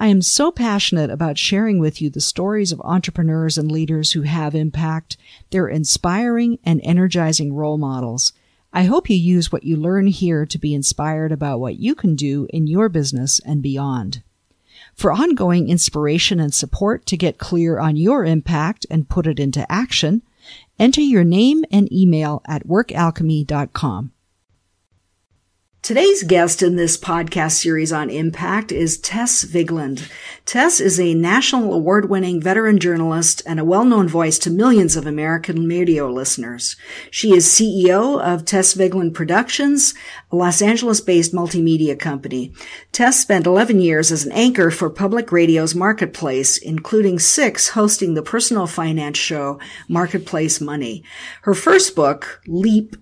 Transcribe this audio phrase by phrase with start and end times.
[0.00, 4.22] I am so passionate about sharing with you the stories of entrepreneurs and leaders who
[4.22, 5.16] have impact.
[5.50, 8.32] They're inspiring and energizing role models.
[8.72, 12.14] I hope you use what you learn here to be inspired about what you can
[12.14, 14.22] do in your business and beyond.
[14.94, 19.70] For ongoing inspiration and support to get clear on your impact and put it into
[19.70, 20.22] action,
[20.78, 24.12] enter your name and email at workalchemy.com.
[25.80, 30.10] Today's guest in this podcast series on impact is Tess Vigland.
[30.44, 34.96] Tess is a national award winning veteran journalist and a well known voice to millions
[34.96, 36.76] of American radio listeners.
[37.10, 39.94] She is CEO of Tess Vigland Productions,
[40.30, 42.52] a Los Angeles based multimedia company.
[42.92, 48.22] Tess spent 11 years as an anchor for public radio's Marketplace, including six hosting the
[48.22, 51.02] personal finance show Marketplace Money.
[51.42, 52.96] Her first book, Leap,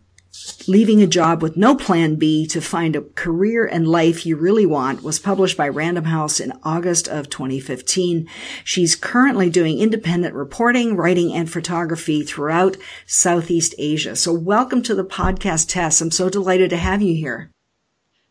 [0.68, 4.66] Leaving a Job with No Plan B to Find a Career and Life You Really
[4.66, 8.28] Want was published by Random House in August of 2015.
[8.64, 12.76] She's currently doing independent reporting, writing, and photography throughout
[13.06, 14.16] Southeast Asia.
[14.16, 16.00] So welcome to the podcast, Tess.
[16.00, 17.52] I'm so delighted to have you here.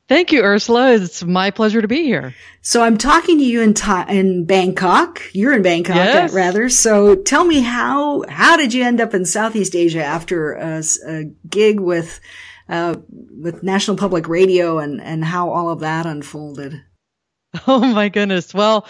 [0.07, 0.93] Thank you, Ursula.
[0.93, 2.35] It's my pleasure to be here.
[2.61, 3.73] So I'm talking to you in
[4.07, 5.21] in Bangkok.
[5.33, 6.33] You're in Bangkok, yes.
[6.33, 6.69] rather.
[6.69, 11.23] So tell me how how did you end up in Southeast Asia after a, a
[11.49, 12.19] gig with
[12.69, 16.81] uh, with National Public Radio and and how all of that unfolded?
[17.67, 18.53] Oh my goodness.
[18.53, 18.87] Well.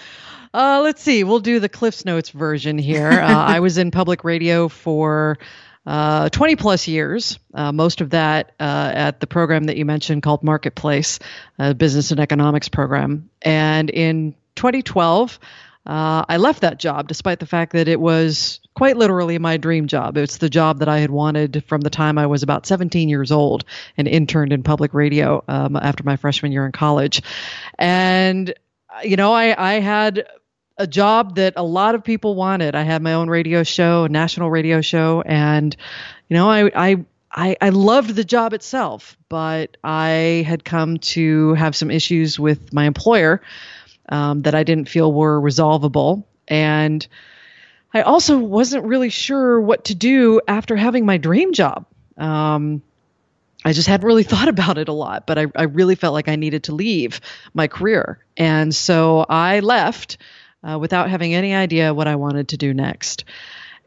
[0.53, 1.25] Uh, let's see.
[1.25, 3.11] We'll do the Cliffs Notes version here.
[3.25, 5.37] Uh, I was in public radio for
[5.85, 10.23] uh, 20 plus years, uh, most of that uh, at the program that you mentioned
[10.23, 11.19] called Marketplace,
[11.59, 13.29] a business and economics program.
[13.41, 15.39] And in 2012,
[15.85, 19.87] uh, I left that job despite the fact that it was quite literally my dream
[19.87, 20.17] job.
[20.17, 23.31] It's the job that I had wanted from the time I was about 17 years
[23.31, 27.21] old and interned in public radio um, after my freshman year in college.
[27.77, 28.53] And,
[29.03, 30.27] you know, I, I had
[30.77, 32.75] a job that a lot of people wanted.
[32.75, 35.75] I had my own radio show, a national radio show, and
[36.27, 41.53] you know, I I I, I loved the job itself, but I had come to
[41.55, 43.41] have some issues with my employer
[44.07, 47.05] um, that I didn't feel were resolvable, and
[47.93, 51.85] I also wasn't really sure what to do after having my dream job.
[52.17, 52.81] Um,
[53.63, 56.27] I just hadn't really thought about it a lot, but I, I really felt like
[56.27, 57.21] I needed to leave
[57.53, 58.19] my career.
[58.37, 60.17] And so I left
[60.67, 63.25] uh, without having any idea what I wanted to do next.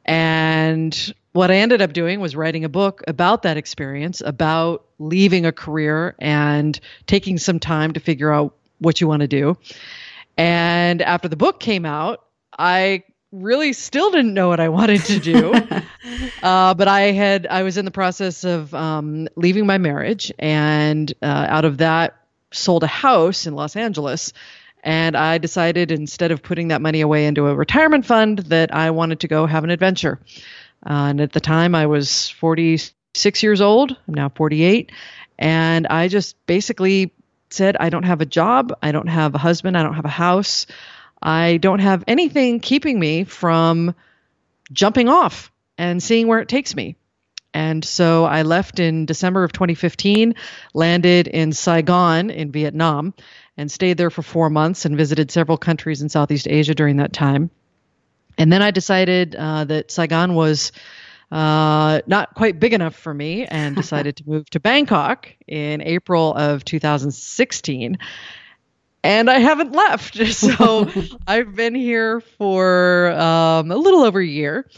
[0.05, 5.45] And what I ended up doing was writing a book about that experience, about leaving
[5.45, 9.57] a career and taking some time to figure out what you want to do.
[10.37, 12.25] And after the book came out,
[12.59, 15.55] I really still didn't know what I wanted to do.
[16.43, 21.13] uh, but I had I was in the process of um, leaving my marriage, and
[21.23, 22.17] uh, out of that,
[22.53, 24.33] sold a house in Los Angeles
[24.89, 28.91] and I decided instead of putting that money away into a retirement fund, that I
[28.91, 30.19] wanted to go have an adventure.
[30.83, 33.95] Uh, and at the time, I was 46 years old.
[34.09, 34.91] I'm now 48.
[35.39, 37.13] And I just basically
[37.51, 38.73] said, I don't have a job.
[38.83, 39.77] I don't have a husband.
[39.77, 40.67] I don't have a house.
[41.23, 43.95] I don't have anything keeping me from
[44.73, 46.97] jumping off and seeing where it takes me.
[47.53, 50.35] And so I left in December of 2015,
[50.73, 53.13] landed in Saigon in Vietnam,
[53.59, 57.13] and stayed there for four months and visited several countries in Southeast Asia during that
[57.13, 57.51] time.
[58.39, 60.71] And then I decided uh, that Saigon was
[61.33, 66.33] uh, not quite big enough for me and decided to move to Bangkok in April
[66.35, 67.99] of 2016.
[69.03, 70.17] And I haven't left.
[70.33, 70.89] So
[71.27, 74.69] I've been here for um, a little over a year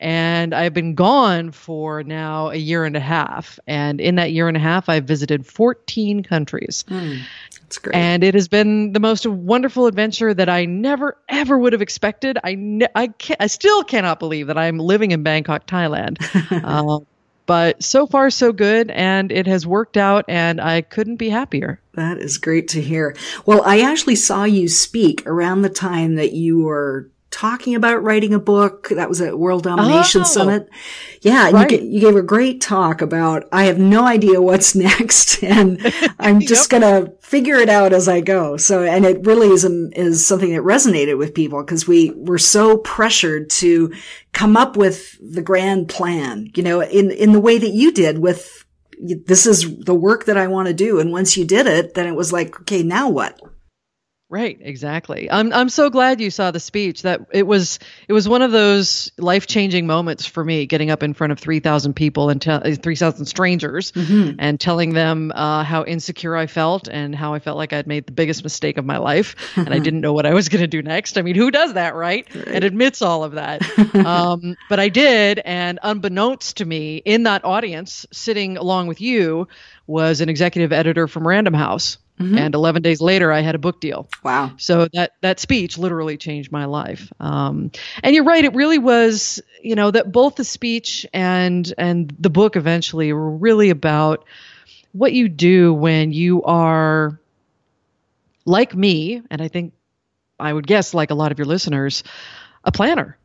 [0.00, 3.58] and I've been gone for now a year and a half.
[3.66, 6.84] And in that year and a half, I've visited 14 countries.
[6.88, 7.20] Mm,
[7.74, 7.96] that's great.
[7.96, 12.38] And it has been the most wonderful adventure that I never ever would have expected.
[12.44, 16.18] I ne- I can I still cannot believe that I'm living in Bangkok, Thailand.
[16.64, 17.04] uh,
[17.46, 21.80] but so far so good and it has worked out and I couldn't be happier.
[21.94, 23.16] That is great to hear.
[23.44, 28.32] Well, I actually saw you speak around the time that you were talking about writing
[28.32, 28.88] a book.
[28.90, 30.24] That was at World Domination Oh.
[30.24, 30.68] Summit.
[31.20, 31.70] Yeah, and Right.
[31.70, 35.80] you, you gave a great talk about I have no idea what's next, and
[36.20, 38.56] I'm just gonna figure it out as I go.
[38.56, 42.38] So, and it really is um, is something that resonated with people because we were
[42.38, 43.92] so pressured to
[44.32, 48.18] come up with the grand plan, you know, in in the way that you did
[48.18, 48.64] with
[49.26, 51.00] this is the work that I want to do.
[51.00, 53.40] And once you did it, then it was like, okay, now what?
[54.34, 55.30] Right, exactly.
[55.30, 57.02] I'm I'm so glad you saw the speech.
[57.02, 57.78] That it was
[58.08, 61.38] it was one of those life changing moments for me, getting up in front of
[61.38, 63.92] three thousand people and te- three thousand strangers,
[64.40, 68.06] and telling them uh, how insecure I felt and how I felt like I'd made
[68.06, 70.66] the biggest mistake of my life, and I didn't know what I was going to
[70.66, 71.16] do next.
[71.16, 72.26] I mean, who does that, right?
[72.34, 73.62] And admits all of that.
[73.94, 79.46] um, but I did, and unbeknownst to me, in that audience, sitting along with you,
[79.86, 81.98] was an executive editor from Random House.
[82.18, 84.08] And 11 days later, I had a book deal.
[84.22, 84.52] Wow.
[84.56, 87.12] So that that speech literally changed my life.
[87.18, 87.72] Um,
[88.02, 89.42] and you're right; it really was.
[89.62, 94.24] You know that both the speech and and the book eventually were really about
[94.92, 97.18] what you do when you are
[98.44, 99.72] like me, and I think
[100.38, 102.04] I would guess like a lot of your listeners,
[102.62, 103.18] a planner.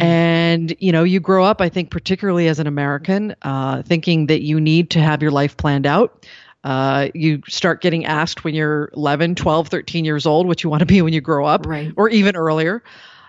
[0.00, 4.42] And you know, you grow up, I think, particularly as an American, uh, thinking that
[4.42, 6.26] you need to have your life planned out.
[6.64, 10.80] Uh, you start getting asked when you're 11, 12, 13 years old what you want
[10.80, 11.92] to be when you grow up, Right.
[11.96, 12.82] or even earlier.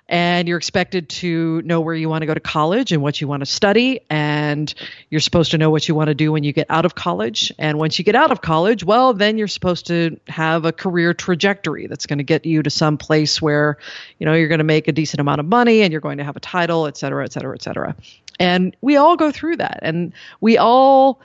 [0.10, 3.28] And you're expected to know where you want to go to college and what you
[3.28, 4.02] want to study.
[4.10, 4.72] And
[5.10, 7.54] you're supposed to know what you want to do when you get out of college.
[7.58, 11.14] And once you get out of college, well, then you're supposed to have a career
[11.14, 13.78] trajectory that's going to get you to some place where,
[14.20, 16.26] you know, you're going to make a decent amount of money and you're going to
[16.26, 17.96] have a title, et cetera, et cetera, et cetera.
[18.40, 19.80] And we all go through that.
[19.84, 21.22] And we all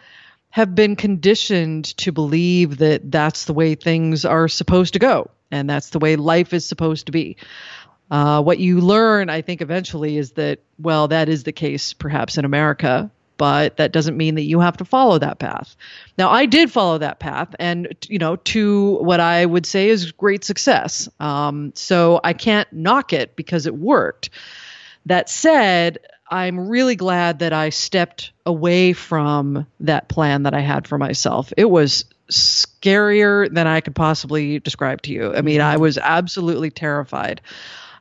[0.51, 5.69] have been conditioned to believe that that's the way things are supposed to go and
[5.69, 7.37] that's the way life is supposed to be.
[8.11, 12.39] Uh, what you learn, I think, eventually is that, well, that is the case perhaps
[12.39, 15.77] in America, but that doesn't mean that you have to follow that path.
[16.17, 20.13] Now, I did follow that path and, you know, to what I would say is
[20.13, 21.09] great success.
[21.21, 24.31] Um, so I can't knock it because it worked.
[25.07, 25.99] That said,
[26.31, 31.53] I'm really glad that I stepped away from that plan that I had for myself.
[31.57, 35.35] It was scarier than I could possibly describe to you.
[35.35, 37.41] I mean, I was absolutely terrified.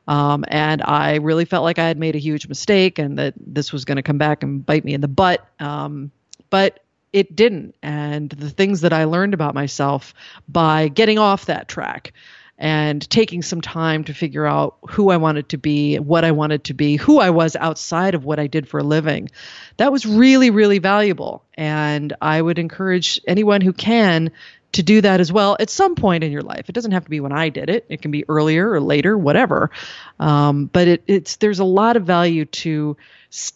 [0.06, 3.72] Um, and I really felt like I had made a huge mistake and that this
[3.72, 5.46] was going to come back and bite me in the butt.
[5.60, 6.10] Um,
[6.50, 6.80] but
[7.12, 7.74] it didn't.
[7.82, 10.14] And the things that I learned about myself
[10.48, 12.12] by getting off that track
[12.58, 16.64] and taking some time to figure out who I wanted to be, what I wanted
[16.64, 19.30] to be, who I was outside of what I did for a living.
[19.76, 21.44] That was really, really valuable.
[21.54, 24.32] And I would encourage anyone who can
[24.72, 26.68] to do that as well at some point in your life.
[26.68, 27.86] It doesn't have to be when I did it.
[27.88, 29.70] It can be earlier or later, whatever.
[30.18, 32.96] Um, but it, it's there's a lot of value to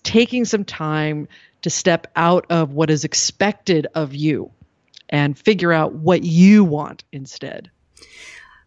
[0.05, 1.29] taking some time
[1.63, 4.53] to step out of what is expected of you
[5.09, 7.71] and figure out what you want instead.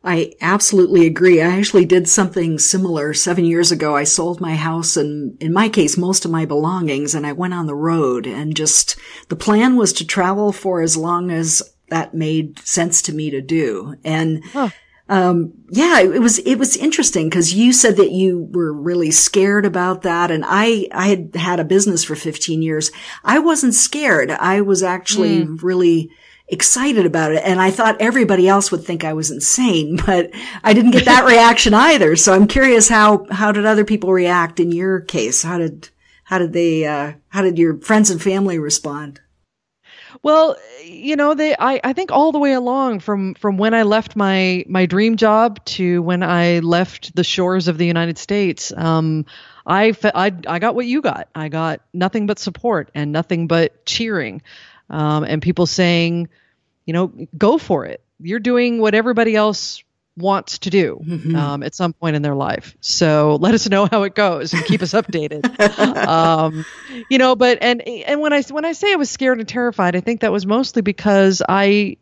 [0.06, 1.42] I absolutely agree.
[1.42, 3.96] I actually did something similar seven years ago.
[3.96, 7.56] I sold my house and in my case, most of my belongings and I went
[7.56, 8.96] on the road and just
[9.30, 13.42] the plan was to travel for as long as that made sense to me to
[13.42, 13.96] do.
[14.04, 14.70] And, Huh.
[15.10, 19.66] um, yeah, it was, it was interesting because you said that you were really scared
[19.66, 20.30] about that.
[20.30, 22.92] And I, I had had a business for 15 years.
[23.24, 24.30] I wasn't scared.
[24.30, 26.12] I was actually really,
[26.48, 27.42] excited about it.
[27.44, 30.32] And I thought everybody else would think I was insane, but
[30.64, 32.16] I didn't get that reaction either.
[32.16, 35.44] So I'm curious how, how did other people react in your case?
[35.44, 35.90] How did,
[36.24, 39.22] how did they, uh, how did your friends and family respond?
[40.24, 43.84] Well, you know, they I, I think all the way along from from when I
[43.84, 48.72] left my my dream job to when I left the shores of the United States,
[48.76, 49.26] um,
[49.66, 51.30] I, I I got what you got.
[51.36, 54.42] I got nothing but support and nothing but cheering,
[54.90, 56.30] um, and people saying,
[56.86, 58.02] you know, go for it.
[58.20, 59.84] You're doing what everybody else
[60.18, 61.02] wants to do
[61.36, 62.76] um, at some point in their life.
[62.80, 65.44] So let us know how it goes and keep us updated.
[66.08, 66.66] um,
[67.10, 69.96] you know, but and and when I when I say I was scared and terrified,
[69.96, 71.98] I think that was mostly because I,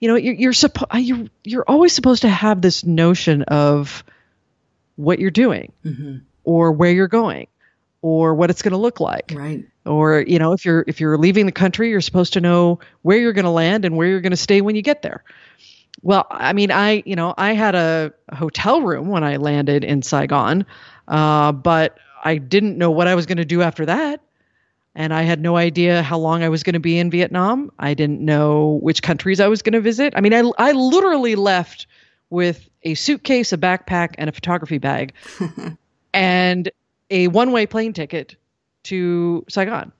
[0.00, 4.04] you know, you're you're supposed you you're always supposed to have this notion of
[4.94, 5.72] what you're doing
[6.44, 7.48] or where you're going
[8.02, 9.32] or what it's going to look like.
[9.34, 9.64] Right.
[9.84, 13.18] or you know if you're if you're leaving the country you're supposed to know where
[13.18, 15.24] you're going to land and where you're going to stay when you get there.
[16.02, 20.02] Well i mean i you know i had a, hotel room when i landed in
[20.02, 20.66] saigon
[21.08, 24.20] uh, but i didn't know what i was going to do after that.
[24.94, 27.72] And i had no idea how long i was going to be in vietnam.
[27.78, 30.12] I didn't know which countries i was going to visit.
[30.16, 31.86] I mean I, I literally left
[32.30, 35.12] with a suitcase, a backpack, and a photography bag,
[36.14, 36.70] and
[37.10, 38.36] a one-way plane ticket
[38.84, 39.92] to Saigon.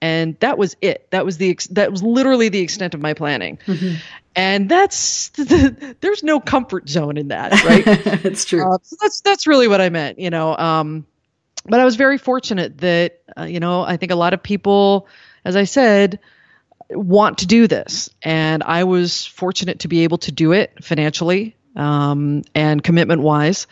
[0.00, 1.10] And that was it.
[1.10, 3.58] That was the ex- that was literally the extent of my planning.
[3.66, 3.94] Mm-hmm.
[4.36, 7.84] And that's the, there's no comfort zone in that, right?
[8.24, 8.62] it's true.
[8.62, 10.54] Uh, so that's that's really what I meant, you know.
[10.56, 11.06] Um,
[11.64, 15.08] but I was very fortunate that uh, you know I think a lot of people,
[15.44, 16.18] as I said,
[16.90, 21.56] want to do this, and I was fortunate to be able to do it financially
[21.76, 23.66] um, and commitment wise.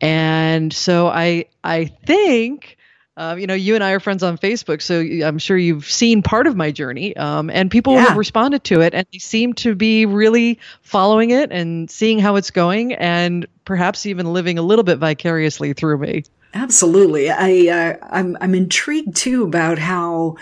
[0.00, 2.76] And so I I think.
[3.16, 6.22] Uh, you know, you and I are friends on Facebook, so I'm sure you've seen
[6.22, 7.16] part of my journey.
[7.16, 8.06] Um, and people yeah.
[8.06, 12.36] have responded to it, and they seem to be really following it and seeing how
[12.36, 16.22] it's going, and perhaps even living a little bit vicariously through me.
[16.54, 17.30] Absolutely.
[17.30, 20.36] I, uh, I'm, I'm intrigued too about how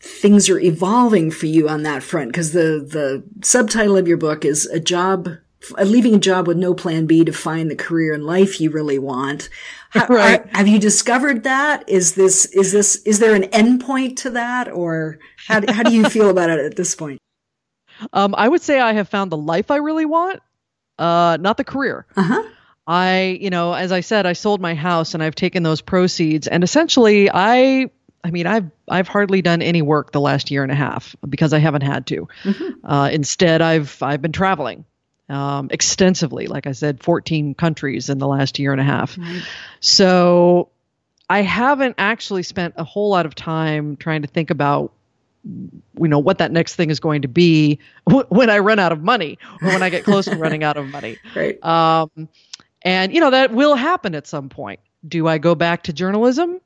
[0.00, 2.32] things are evolving for you on that front.
[2.32, 5.28] Cause the, the subtitle of your book is a job,
[5.82, 8.98] leaving a job with no plan B to find the career and life you really
[8.98, 9.48] want.
[9.90, 10.40] How, right.
[10.40, 11.88] Are, have you discovered that?
[11.88, 16.08] Is this, is this, is there an endpoint to that or how, how do you
[16.08, 17.20] feel about it at this point?
[18.12, 20.38] Um, I would say I have found the life I really want,
[21.00, 22.06] uh, not the career.
[22.16, 22.44] Uh-huh.
[22.86, 26.46] I, you know, as I said, I sold my house and I've taken those proceeds
[26.46, 27.90] and essentially I
[28.22, 31.52] I mean, I've I've hardly done any work the last year and a half because
[31.52, 32.28] I haven't had to.
[32.44, 32.86] Mm-hmm.
[32.86, 34.84] Uh, instead, I've I've been traveling
[35.28, 36.46] um, extensively.
[36.46, 39.18] Like I said, 14 countries in the last year and a half.
[39.18, 39.42] Right.
[39.80, 40.70] So
[41.28, 44.92] I haven't actually spent a whole lot of time trying to think about
[45.44, 47.78] you know what that next thing is going to be
[48.28, 50.88] when I run out of money or when I get close to running out of
[50.88, 51.16] money.
[51.34, 51.62] Right.
[51.64, 52.28] Um,
[52.82, 54.80] and, you know, that will happen at some point.
[55.06, 56.60] Do I go back to journalism?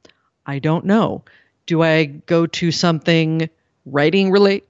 [0.46, 1.24] I don't know.
[1.66, 3.48] Do I go to something
[3.86, 4.66] writing relate?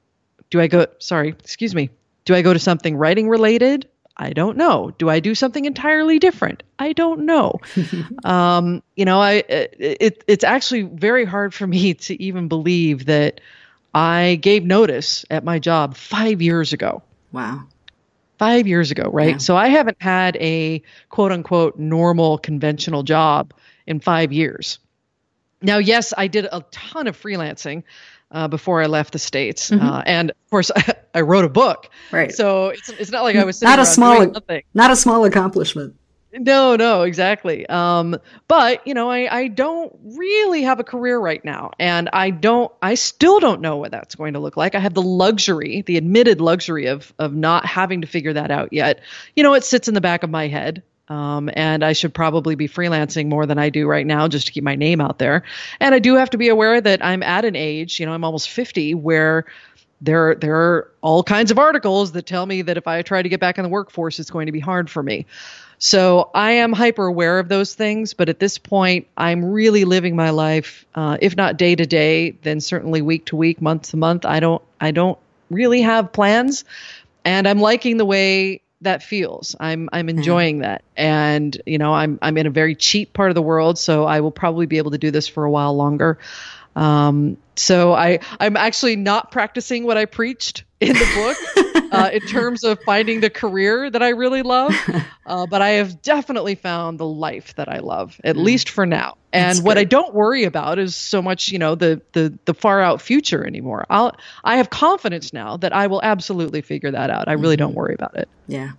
[0.51, 1.91] Do I go, sorry, excuse me.
[2.25, 3.89] Do I go to something writing related?
[4.17, 4.93] I don't know.
[4.99, 6.63] Do I do something entirely different?
[6.79, 7.61] I don't know.
[8.25, 13.41] um, you know, I it, it's actually very hard for me to even believe that
[13.95, 17.03] I gave notice at my job five years ago.
[17.33, 17.67] Wow
[18.43, 19.35] five years ago, right?
[19.35, 19.39] Yeah.
[19.39, 23.55] So I haven't had a quote unquote normal conventional job
[23.87, 24.81] in five years.
[25.61, 27.85] Now, yes, I did a ton of freelancing
[28.33, 29.87] uh, before I left the states, mm-hmm.
[29.87, 31.89] uh, and of course, I, I, wrote a book.
[32.11, 32.33] Right.
[32.33, 34.35] So it's, it's not like I was not a small
[34.75, 35.97] not a small accomplishment.
[36.35, 37.67] No, no, exactly.
[37.67, 38.17] Um,
[38.49, 42.73] but you know, I, I don't really have a career right now, and I don't,
[42.81, 44.75] I still don't know what that's going to look like.
[44.75, 48.73] I have the luxury, the admitted luxury of of not having to figure that out
[48.73, 49.01] yet.
[49.37, 50.83] You know, it sits in the back of my head.
[51.13, 54.53] Um, and I should probably be freelancing more than I do right now just to
[54.53, 55.43] keep my name out there.
[55.79, 58.25] And I do have to be aware that I'm at an age, you know, I'm
[58.25, 59.45] almost 50, where
[60.01, 63.29] there there are all kinds of articles that tell me that if I try to
[63.29, 65.27] get back in the workforce, it's going to be hard for me.
[65.79, 70.17] So I am hyper aware of those things, but at this point, I'm really living
[70.17, 73.99] my life, uh, if not day to day, then certainly week to week, month to
[73.99, 74.25] month.
[74.25, 75.19] I don't, I don't
[75.51, 76.65] really have plans,
[77.23, 79.57] and I'm liking the way that feels.
[79.59, 80.19] I'm, I'm mm-hmm.
[80.19, 80.63] enjoying mm.
[80.63, 84.05] that, and you know, I'm, I'm in a very cheap part of the world, so
[84.05, 86.19] I will probably be able to do this for a while longer.
[86.75, 92.21] Um, so I, I'm actually not practicing what I preached in the book uh, in
[92.23, 94.75] terms of finding the career that I really love,
[95.27, 98.43] uh, but I have definitely found the life that I love, at mm.
[98.43, 99.17] least for now.
[99.33, 99.79] And That's what.
[99.79, 103.47] I don't worry about is so much, you know, the the the far out future
[103.47, 103.87] anymore.
[103.89, 104.15] I'll
[104.45, 107.29] I have confidence now that I will absolutely figure that out.
[107.29, 107.67] I really mm-hmm.
[107.67, 108.29] don't worry about it.
[108.47, 108.73] Yeah.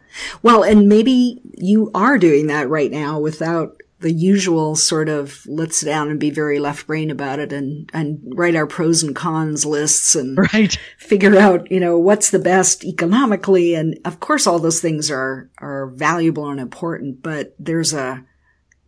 [0.43, 5.77] Well, and maybe you are doing that right now without the usual sort of let's
[5.77, 9.15] sit down and be very left brain about it and, and write our pros and
[9.15, 10.77] cons lists and right.
[10.97, 13.73] figure out, you know, what's the best economically.
[13.73, 18.25] And of course, all those things are, are valuable and important, but there's a,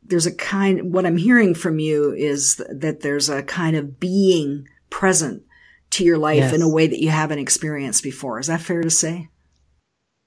[0.04, 4.68] there's a kind, what I'm hearing from you is that there's a kind of being
[4.90, 5.44] present
[5.92, 6.54] to your life yes.
[6.54, 8.38] in a way that you haven't experienced before.
[8.38, 9.30] Is that fair to say?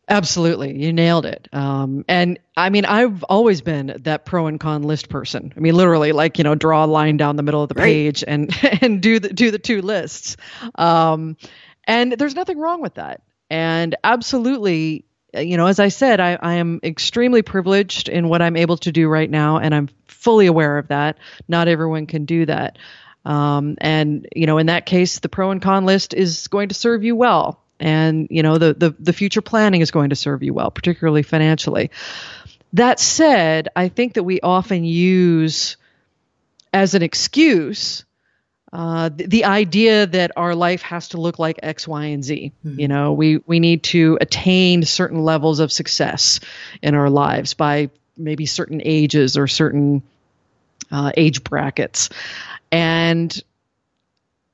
[0.08, 0.74] Absolutely.
[0.82, 1.48] You nailed it.
[1.52, 5.52] Um, and I mean, I've always been that pro and con list person.
[5.54, 7.84] I mean, literally like, you know, draw a line down the middle of the right.
[7.84, 8.50] page and,
[8.82, 10.38] and do the, do the two lists.
[10.76, 11.36] Um,
[11.84, 13.22] and there's nothing wrong with that.
[13.50, 18.56] And absolutely, you know, as I said, I, I am extremely privileged in what I'm
[18.56, 19.58] able to do right now.
[19.58, 21.18] And I'm fully aware of that.
[21.48, 22.78] Not everyone can do that.
[23.26, 26.74] Um, and, you know, in that case, the pro and con list is going to
[26.74, 30.42] serve you well and you know the, the the future planning is going to serve
[30.42, 31.90] you well particularly financially
[32.72, 35.76] that said i think that we often use
[36.72, 38.04] as an excuse
[38.72, 42.52] uh, the, the, idea that our life has to look like X, Y, and Z.
[42.66, 42.80] Mm-hmm.
[42.80, 46.40] You know, we we need to attain certain levels of success
[46.82, 50.02] in our lives by maybe certain ages or certain
[50.90, 52.10] uh, age brackets,
[52.70, 53.42] and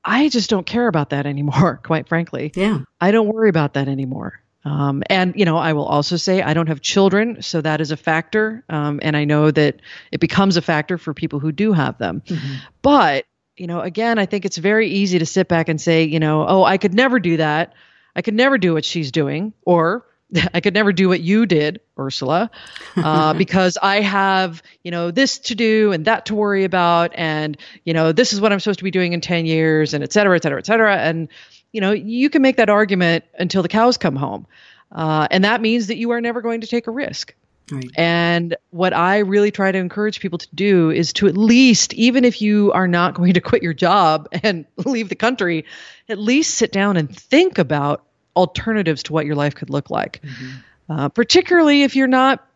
[0.05, 1.81] I just don't care about that anymore.
[1.85, 4.41] Quite frankly, yeah, I don't worry about that anymore.
[4.65, 7.91] Um, and you know, I will also say I don't have children, so that is
[7.91, 8.65] a factor.
[8.69, 9.81] Um, and I know that
[10.11, 12.23] it becomes a factor for people who do have them.
[12.27, 12.55] Mm-hmm.
[12.83, 16.19] But you know, again, I think it's very easy to sit back and say, you
[16.19, 17.75] know, oh, I could never do that.
[18.17, 20.07] I could never do what she's doing, or
[20.55, 22.51] I could never do what you did, Ursula,
[22.97, 27.13] uh, because I have, you know, this to do and that to worry about.
[27.15, 30.03] And, you know, this is what I'm supposed to be doing in 10 years and
[30.03, 30.97] et cetera, et cetera, et cetera.
[30.97, 31.29] And,
[31.73, 34.47] you know, you can make that argument until the cows come home.
[34.93, 37.35] Uh, and that means that you are never going to take a risk.
[37.71, 37.91] Right.
[37.97, 42.25] And what I really try to encourage people to do is to at least, even
[42.25, 45.65] if you are not going to quit your job and leave the country,
[46.09, 48.05] at least sit down and think about
[48.37, 50.21] alternatives to what your life could look like.
[50.23, 50.51] Mm-hmm.
[50.89, 52.47] Uh, particularly if you're not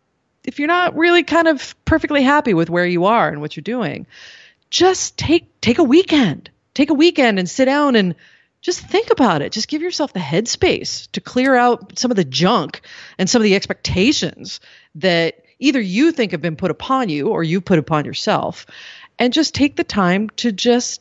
[0.45, 3.63] if you're not really kind of perfectly happy with where you are and what you're
[3.63, 4.07] doing,
[4.71, 6.51] just take take a weekend.
[6.75, 8.15] Take a weekend and sit down and
[8.61, 9.53] just think about it.
[9.53, 12.83] Just give yourself the headspace to clear out some of the junk
[13.19, 14.61] and some of the expectations
[14.97, 18.67] that either you think have been put upon you or you put upon yourself.
[19.19, 21.01] And just take the time to just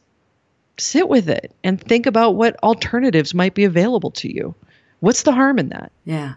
[0.80, 4.56] sit with it and think about what alternatives might be available to you.
[5.00, 5.92] What's the harm in that?
[6.06, 6.36] Yeah.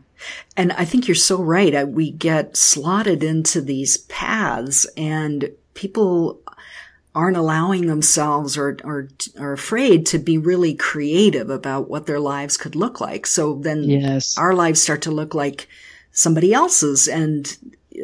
[0.56, 1.88] And I think you're so right.
[1.88, 6.40] We get slotted into these paths and people
[7.14, 12.56] aren't allowing themselves or, or are afraid to be really creative about what their lives
[12.56, 13.26] could look like.
[13.26, 14.38] So then yes.
[14.38, 15.66] our lives start to look like
[16.12, 17.08] somebody else's.
[17.08, 17.56] And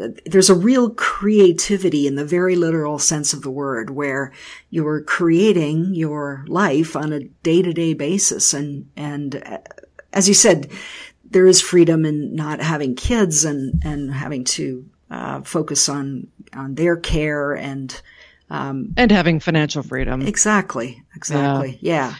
[0.03, 4.33] uh, there's a real creativity in the very literal sense of the word where
[4.71, 8.53] you're creating your life on a day to day basis.
[8.53, 9.59] And, and uh,
[10.17, 10.71] as you said,
[11.25, 16.75] there is freedom in not having kids and, and having to uh, focus on, on
[16.75, 18.01] their care and,
[18.49, 20.23] um, and having financial freedom.
[20.23, 21.03] Exactly.
[21.15, 21.79] Exactly.
[21.81, 22.09] Yeah.
[22.11, 22.15] yeah.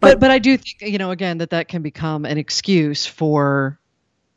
[0.00, 3.78] But, but, I do think you know again that that can become an excuse for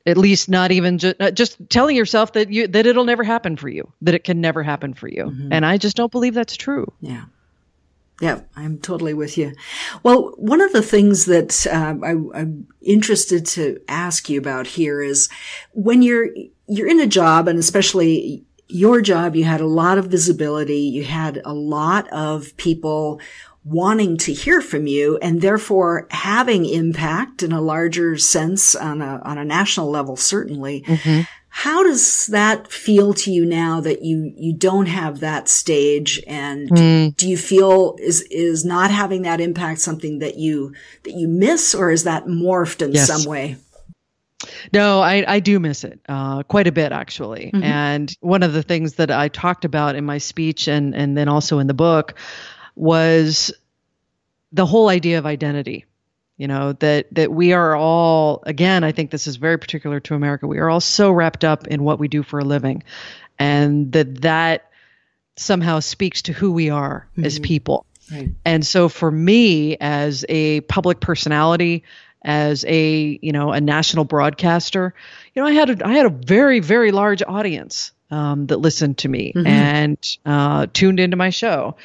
[0.05, 3.57] at least not even just uh, just telling yourself that you that it'll never happen
[3.57, 5.51] for you that it can never happen for you mm-hmm.
[5.51, 7.25] and i just don't believe that's true yeah
[8.21, 9.53] yeah i'm totally with you
[10.03, 15.01] well one of the things that uh, I, i'm interested to ask you about here
[15.01, 15.29] is
[15.73, 16.29] when you're
[16.67, 20.81] you're in a job and especially your job, you had a lot of visibility.
[20.81, 23.21] You had a lot of people
[23.63, 29.21] wanting to hear from you and therefore having impact in a larger sense on a,
[29.23, 30.81] on a national level, certainly.
[30.81, 31.21] Mm-hmm.
[31.57, 36.21] How does that feel to you now that you, you don't have that stage?
[36.27, 37.17] And mm.
[37.17, 41.73] do you feel is, is not having that impact something that you, that you miss
[41.73, 43.07] or is that morphed in yes.
[43.07, 43.57] some way?
[44.71, 47.49] No, I, I do miss it uh, quite a bit, actually.
[47.51, 47.63] Mm-hmm.
[47.63, 51.27] And one of the things that I talked about in my speech and, and then
[51.27, 52.13] also in the book
[52.75, 53.51] was
[54.51, 55.86] the whole idea of identity.
[56.37, 60.13] You know, that, that we are all, again, I think this is very particular to
[60.13, 62.83] America, we are all so wrapped up in what we do for a living.
[63.39, 64.67] And that that
[65.35, 67.25] somehow speaks to who we are mm-hmm.
[67.25, 67.85] as people.
[68.11, 68.31] Right.
[68.45, 71.83] And so for me, as a public personality,
[72.23, 74.93] as a you know a national broadcaster,
[75.33, 78.99] you know I had a, I had a very very large audience um, that listened
[78.99, 79.47] to me mm-hmm.
[79.47, 81.75] and uh, tuned into my show,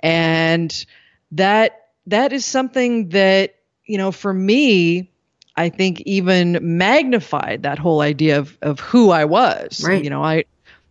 [0.00, 0.86] and
[1.32, 3.54] that that is something that
[3.88, 5.10] you know for me
[5.56, 9.82] I think even magnified that whole idea of of who I was.
[9.84, 10.02] Right.
[10.02, 10.44] You know I.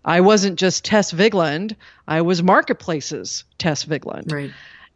[0.06, 1.76] I wasn't just Tess Vigland.
[2.08, 4.32] I was Marketplace's Tess Vigland.
[4.32, 4.52] Right.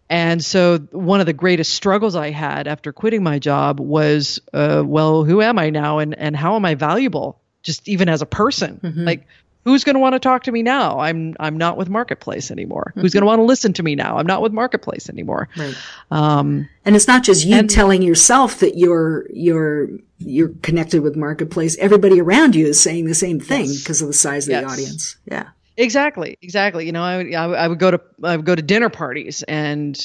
[0.10, 4.84] And so one of the greatest struggles I had after quitting my job was, uh,
[4.86, 8.26] well, who am I now, and and how am I valuable, just even as a
[8.26, 8.80] person?
[8.82, 9.04] Mm-hmm.
[9.04, 9.28] Like,
[9.64, 11.00] who's going to want to talk to me now?
[11.00, 12.92] I'm I'm not with Marketplace anymore.
[12.92, 13.02] Mm-hmm.
[13.02, 14.18] Who's going to want to listen to me now?
[14.18, 15.48] I'm not with Marketplace anymore.
[15.58, 15.76] Right.
[16.10, 21.16] Um, and it's not just you and, telling yourself that you're you're you're connected with
[21.16, 21.78] Marketplace.
[21.78, 23.80] Everybody around you is saying the same thing yes.
[23.80, 24.64] because of the size of yes.
[24.64, 25.16] the audience.
[25.26, 25.50] Yeah.
[25.78, 26.86] Exactly, exactly.
[26.86, 29.98] You know, I, I, would go to I would go to dinner parties, and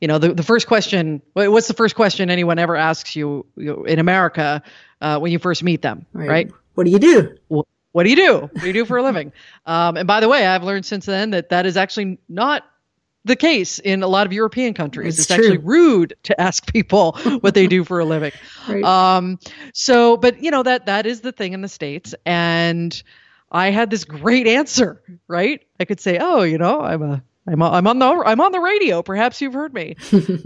[0.00, 3.98] you know, the the first question, what's the first question anyone ever asks you, in
[3.98, 4.62] America
[5.00, 6.28] uh, when you first meet them, right?
[6.28, 6.50] right?
[6.74, 7.36] What do you do?
[7.48, 8.40] Well, what do you do?
[8.40, 9.32] What do you do for a living?
[9.64, 12.62] Um, and by the way, I've learned since then that that is actually not
[13.24, 15.18] the case in a lot of European countries.
[15.18, 18.30] It's, it's actually rude to ask people what they do for a living.
[18.68, 18.84] right.
[18.84, 19.40] Um,
[19.74, 23.02] so, but you know that that is the thing in the states, and
[23.50, 25.66] I had this great answer, right?
[25.80, 28.60] I could say, "Oh, you know, I'm a I'm I'm on the I'm on the
[28.60, 29.02] radio.
[29.02, 29.96] Perhaps you've heard me.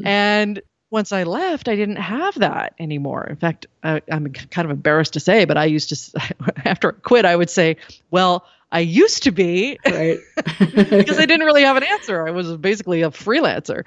[0.05, 3.25] and once I left, I didn't have that anymore.
[3.25, 6.21] In fact, I, am kind of embarrassed to say, but I used to
[6.65, 7.77] after I quit, I would say,
[8.11, 10.19] "Well, I used to be," right?
[10.59, 12.27] because I didn't really have an answer.
[12.27, 13.85] I was basically a freelancer,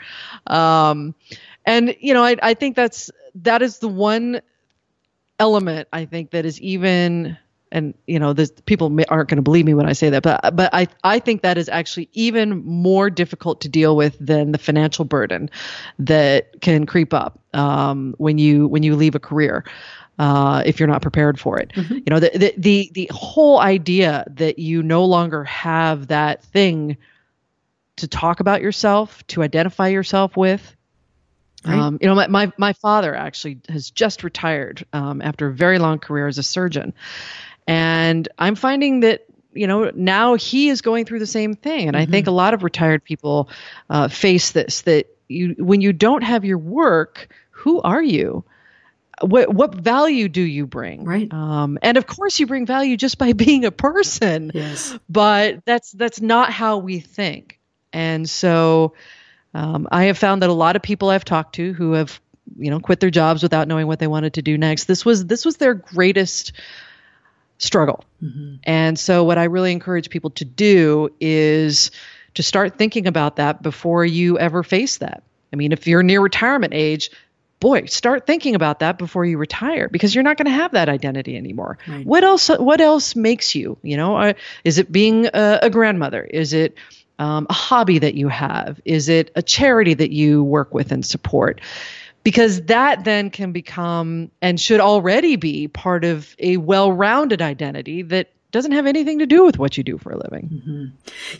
[0.48, 1.13] um,
[1.66, 4.42] and you know, I I think that's that is the one
[5.39, 7.38] element I think that is even
[7.74, 10.56] and you know this, people aren't going to believe me when I say that, but
[10.56, 14.58] but I I think that is actually even more difficult to deal with than the
[14.58, 15.50] financial burden
[16.00, 19.66] that can creep up um, when you when you leave a career.
[20.20, 21.96] Uh, if you're not prepared for it, mm-hmm.
[21.96, 26.96] you know the, the the the whole idea that you no longer have that thing
[27.96, 30.76] to talk about yourself, to identify yourself with,
[31.66, 31.80] Right.
[31.80, 35.80] Um, you know, my, my, my father actually has just retired um, after a very
[35.80, 36.94] long career as a surgeon.
[37.67, 41.88] And I'm finding that you know now he is going through the same thing.
[41.88, 42.02] And mm-hmm.
[42.02, 42.34] i think mm-hmm.
[42.34, 43.49] a lot of retired people
[43.89, 47.30] uh, face this that you when you don't have your work
[47.63, 48.43] who are you?
[49.21, 51.06] What what value do you bring?
[51.06, 51.32] Right.
[51.32, 54.52] Um, and of course you bring value just by being a person.
[54.54, 54.97] Yes.
[55.10, 57.60] But that's that's not how we think.
[57.93, 58.95] And so
[59.54, 62.19] um, i have found that a lot of people i've talked to who have
[62.58, 64.86] you know quit their jobs without knowing what they wanted to do next.
[64.86, 66.54] This was this was their greatest
[67.58, 68.04] struggle.
[68.22, 68.56] Mm-hmm.
[68.63, 71.92] And so, what I really encourage people to do is
[72.36, 75.24] to start thinking about that before you ever face that.
[75.52, 77.12] I mean, if you're near retirement age,
[77.60, 80.89] boy, start thinking about that before you retire because you're not going to have that
[80.89, 81.78] identity anymore.
[81.88, 82.06] Right.
[82.06, 82.50] What else?
[82.50, 83.78] What else makes you?
[83.84, 86.24] You know, is it being a, a grandmother?
[86.24, 86.78] Is it
[87.20, 88.82] um, a hobby that you have?
[88.84, 91.62] Is it a charity that you work with and support?
[92.24, 98.30] Because that then can become and should already be part of a well-rounded identity that
[98.52, 100.50] doesn't have anything to do with what you do for a living.
[100.54, 100.86] Mm-hmm.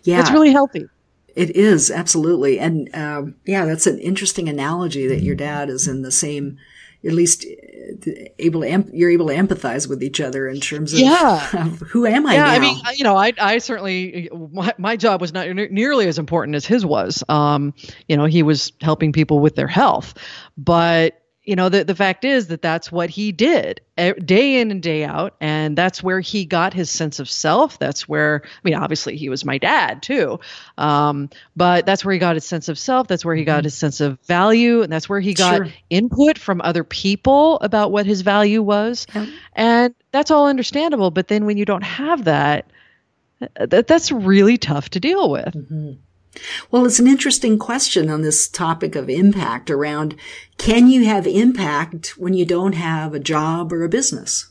[0.04, 0.88] Yeah, it's really healthy.
[1.36, 6.04] It is absolutely, and um, yeah, that's an interesting analogy that your dad is in
[6.04, 6.60] the same,
[7.05, 10.99] at least uh, able to you're able to empathize with each other in terms of,
[10.99, 11.49] yeah.
[11.53, 12.51] of who am I yeah, now?
[12.51, 16.55] I mean, you know, I I certainly my, my job was not nearly as important
[16.55, 17.23] as his was.
[17.29, 17.73] Um,
[18.07, 20.13] you know, he was helping people with their health,
[20.57, 23.82] but you know the, the fact is that that's what he did
[24.25, 28.08] day in and day out and that's where he got his sense of self that's
[28.08, 30.39] where i mean obviously he was my dad too
[30.77, 33.65] um, but that's where he got his sense of self that's where he got mm-hmm.
[33.65, 35.67] his sense of value and that's where he got sure.
[35.89, 39.25] input from other people about what his value was yeah.
[39.53, 42.65] and that's all understandable but then when you don't have that
[43.60, 45.93] that, that's really tough to deal with mm-hmm.
[46.72, 50.15] Well, it's an interesting question on this topic of impact around
[50.58, 54.50] can you have impact when you don't have a job or a business?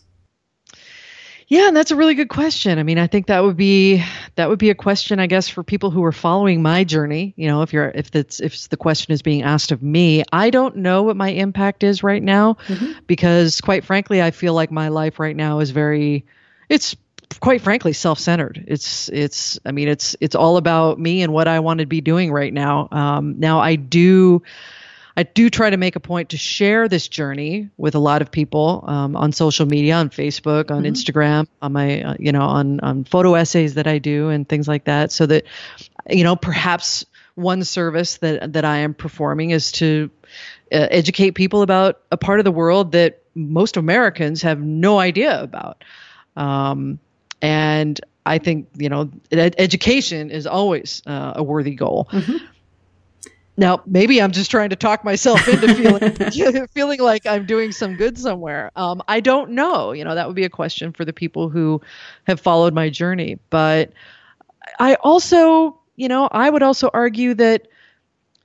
[1.53, 2.79] Yeah, and that's a really good question.
[2.79, 4.03] I mean, I think that would be
[4.37, 7.35] that would be a question, I guess, for people who are following my journey.
[7.37, 10.49] You know, if you're if it's if the question is being asked of me, I
[10.49, 12.92] don't know what my impact is right now, mm-hmm.
[13.07, 16.25] because quite frankly, I feel like my life right now is very
[16.71, 16.97] it's
[17.40, 21.61] quite frankly self-centered it's it's i mean it's it's all about me and what i
[21.61, 24.42] want to be doing right now um, now i do
[25.16, 28.31] I do try to make a point to share this journey with a lot of
[28.31, 30.92] people um, on social media, on Facebook, on mm-hmm.
[30.92, 34.66] Instagram, on my, uh, you know, on, on photo essays that I do and things
[34.66, 35.45] like that, so that,
[36.09, 40.11] you know, perhaps one service that that I am performing is to
[40.73, 45.42] uh, educate people about a part of the world that most Americans have no idea
[45.42, 45.85] about.
[46.37, 46.99] Um,
[47.42, 52.09] and I think you know ed- education is always uh, a worthy goal.
[52.12, 52.46] Mm-hmm.
[53.59, 57.96] Now, maybe I'm just trying to talk myself into feeling feeling like I'm doing some
[57.96, 58.70] good somewhere.
[58.76, 59.92] Um, I don't know.
[59.92, 61.83] You know, that would be a question for the people who
[62.24, 63.38] have followed my journey.
[63.50, 63.92] But
[64.78, 67.68] I also, you know, I would also argue that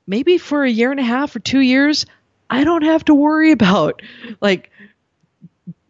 [0.07, 2.05] maybe for a year and a half or two years,
[2.49, 4.01] I don't have to worry about
[4.41, 4.71] like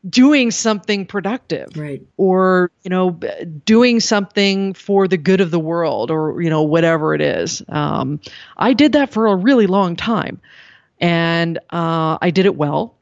[0.08, 2.02] doing something productive right.
[2.18, 3.12] or you know
[3.66, 7.64] doing something for the good of the world or you know whatever it is.
[7.68, 8.20] Um,
[8.56, 10.42] i did that for a really long time.
[11.00, 12.96] And uh, i did it well.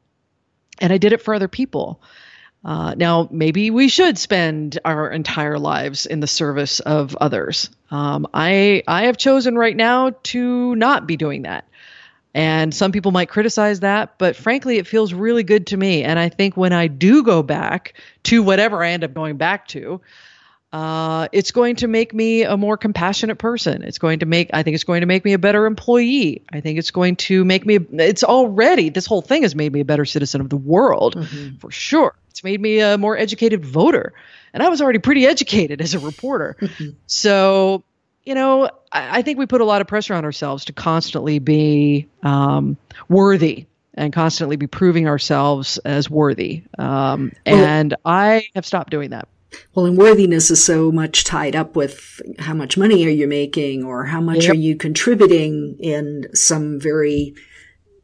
[0.80, 2.00] And i did it for other people.
[2.64, 7.70] Uh, now maybe we should spend our entire lives in the service of others.
[7.90, 11.66] Um, i i have chosen right now to not be doing that
[12.36, 16.04] and some people might criticize that, but frankly, it feels really good to me.
[16.04, 17.94] And I think when I do go back
[18.24, 20.02] to whatever I end up going back to,
[20.70, 23.82] uh, it's going to make me a more compassionate person.
[23.82, 26.44] It's going to make, I think it's going to make me a better employee.
[26.52, 29.80] I think it's going to make me, it's already, this whole thing has made me
[29.80, 31.56] a better citizen of the world mm-hmm.
[31.56, 32.14] for sure.
[32.28, 34.12] It's made me a more educated voter.
[34.52, 36.58] And I was already pretty educated as a reporter.
[37.06, 37.82] So
[38.26, 41.38] you know, I, I, think we put a lot of pressure on ourselves to constantly
[41.38, 42.76] be um,
[43.08, 46.64] worthy and constantly be proving ourselves as worthy.
[46.78, 49.28] Um, and well, I have stopped doing that.
[49.74, 53.84] Well, and worthiness is so much tied up with how much money are you making
[53.84, 54.52] or how much yep.
[54.52, 57.34] are you contributing in some very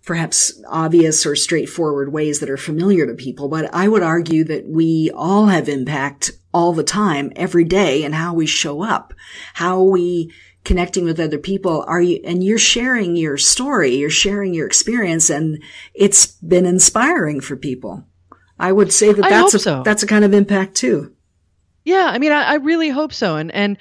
[0.05, 3.49] perhaps obvious or straightforward ways that are familiar to people.
[3.49, 8.13] But I would argue that we all have impact all the time, every day in
[8.13, 9.15] how we show up,
[9.55, 10.33] how we
[10.65, 15.29] connecting with other people are you and you're sharing your story you're sharing your experience
[15.29, 15.61] and
[15.93, 18.05] it's been inspiring for people
[18.61, 19.83] i would say that that's a so.
[19.85, 21.13] that's a kind of impact too
[21.85, 23.77] yeah i mean I, I really hope so and and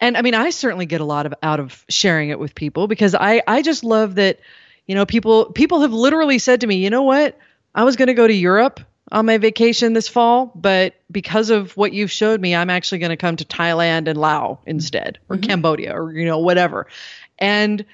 [0.00, 2.88] and i mean i certainly get a lot of out of sharing it with people
[2.88, 4.40] because i i just love that
[4.86, 7.38] you know people people have literally said to me you know what
[7.74, 8.80] i was going to go to europe
[9.12, 13.10] on my vacation this fall, but because of what you've showed me, I'm actually going
[13.10, 15.46] to come to Thailand and Laos instead, or mm-hmm.
[15.48, 16.86] Cambodia, or you know whatever.
[17.38, 17.84] And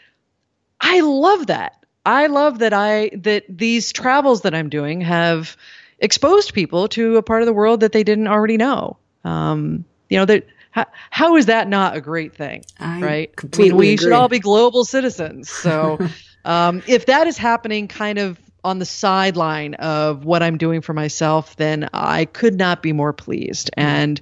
[0.80, 1.84] I love that.
[2.06, 5.56] I love that I that these travels that I'm doing have
[5.98, 8.96] exposed people to a part of the world that they didn't already know.
[9.24, 13.34] Um, you know that how, how is that not a great thing, I right?
[13.36, 13.96] I mean, we agree.
[14.04, 15.50] should all be global citizens.
[15.50, 15.98] So
[16.44, 20.92] um, if that is happening, kind of on the sideline of what I'm doing for
[20.92, 23.70] myself, then I could not be more pleased.
[23.76, 24.20] And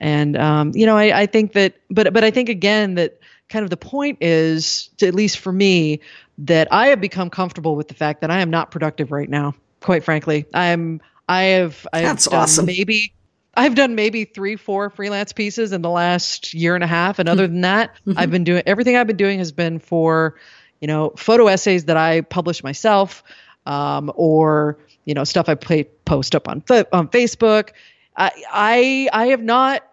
[0.00, 3.64] and um, you know, I, I think that, but but I think again that kind
[3.64, 6.00] of the point is, to, at least for me,
[6.38, 9.54] that I have become comfortable with the fact that I am not productive right now.
[9.80, 12.66] Quite frankly, I'm I have I have That's awesome.
[12.66, 13.12] maybe
[13.54, 17.18] I've done maybe three, four freelance pieces in the last year and a half.
[17.18, 18.18] And other than that, mm-hmm.
[18.18, 20.36] I've been doing everything I've been doing has been for,
[20.80, 23.22] you know, photo essays that I publish myself,
[23.66, 26.62] um, or you know stuff I play, post up on
[26.92, 27.70] on Facebook.
[28.16, 29.84] I, I I have not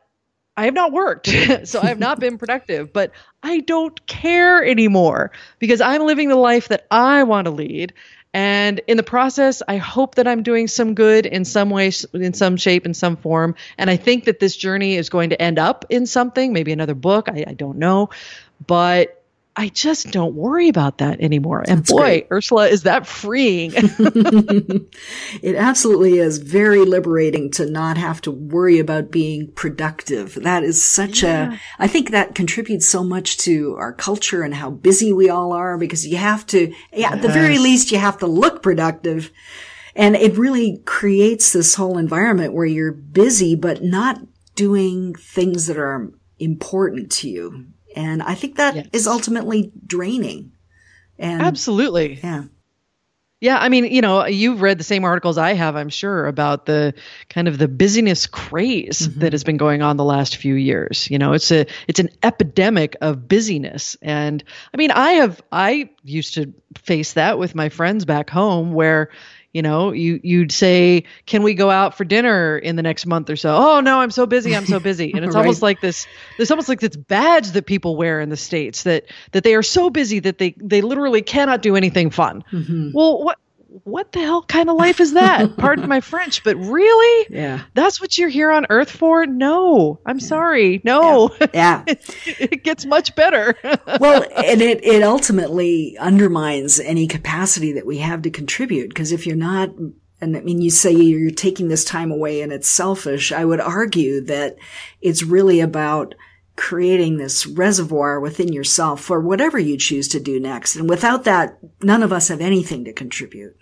[0.56, 1.28] I have not worked,
[1.65, 2.91] so I have not been productive.
[2.91, 3.12] But
[3.43, 7.93] I don't care anymore because I'm living the life that I want to lead.
[8.34, 12.34] And in the process, I hope that I'm doing some good in some way, in
[12.34, 13.56] some shape, in some form.
[13.78, 16.93] And I think that this journey is going to end up in something, maybe another
[16.93, 17.30] book.
[17.30, 18.10] I, I don't know.
[18.65, 19.16] But
[19.60, 21.63] I just don't worry about that anymore.
[21.67, 22.28] And That's boy, great.
[22.32, 23.72] Ursula, is that freeing?
[23.76, 30.36] it absolutely is very liberating to not have to worry about being productive.
[30.36, 31.54] That is such yeah.
[31.54, 35.54] a, I think that contributes so much to our culture and how busy we all
[35.54, 37.13] are because you have to, yeah, yes.
[37.13, 39.32] at the very least, you have to look productive.
[39.96, 44.22] And it really creates this whole environment where you're busy, but not
[44.54, 47.65] doing things that are important to you
[47.98, 48.88] and I think that yes.
[48.94, 50.52] is ultimately draining.
[51.18, 52.20] And absolutely.
[52.24, 52.44] Yeah.
[53.40, 56.66] Yeah, I mean, you know, you've read the same articles I have, I'm sure, about
[56.66, 56.96] the
[57.30, 59.20] kind of the busyness craze mm-hmm.
[59.20, 61.08] that has been going on the last few years.
[61.10, 63.96] You know, it's a it's an epidemic of busyness.
[64.02, 68.74] And I mean, I have I used to face that with my friends back home
[68.74, 69.10] where
[69.54, 73.30] you know you you'd say can we go out for dinner in the next month
[73.30, 75.42] or so oh no i'm so busy i'm so busy and it's right.
[75.42, 76.06] almost like this
[76.38, 79.64] there's almost like this badge that people wear in the states that that they are
[79.64, 82.92] so busy that they they literally cannot do anything fun mm-hmm.
[82.94, 83.40] well what
[83.84, 85.58] what the hell kind of life is that?
[85.58, 87.28] Pardon my French, but really?
[87.30, 87.63] Yeah.
[87.74, 89.26] That's what you're here on Earth for?
[89.26, 90.26] No, I'm yeah.
[90.26, 90.82] sorry.
[90.84, 91.36] No.
[91.40, 91.48] Yeah.
[91.54, 91.84] yeah.
[91.88, 93.56] it, it, gets much better.
[94.00, 98.90] well, and it, it ultimately undermines any capacity that we have to contribute.
[98.90, 99.70] Because if you're not,
[100.22, 103.32] and I mean, you say you're taking this time away and it's selfish.
[103.32, 104.58] I would argue that
[105.02, 106.16] it's really about
[106.58, 110.76] creating this reservoir within yourself for whatever you choose to do next.
[110.76, 113.56] And without that, none of us have anything to contribute.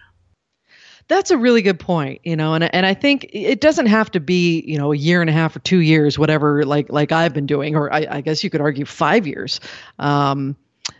[1.07, 4.19] That's a really good point, you know, and and I think it doesn't have to
[4.19, 7.33] be, you know, a year and a half or two years, whatever, like like I've
[7.33, 9.59] been doing, or I, I guess you could argue five years,
[9.99, 10.55] um,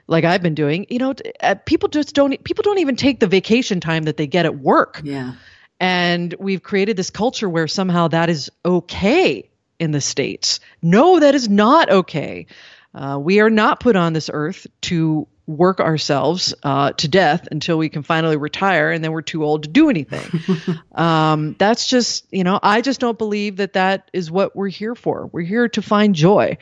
[0.07, 0.85] like I've been doing.
[0.89, 4.27] You know, uh, people just don't people don't even take the vacation time that they
[4.27, 5.01] get at work.
[5.03, 5.33] Yeah,
[5.79, 10.59] and we've created this culture where somehow that is okay in the states.
[10.83, 12.45] No, that is not okay.
[12.93, 17.77] Uh, we are not put on this earth to work ourselves uh, to death until
[17.77, 20.41] we can finally retire and then we're too old to do anything.
[20.95, 24.95] um, that's just, you know, I just don't believe that that is what we're here
[24.95, 25.29] for.
[25.31, 26.57] We're here to find joy.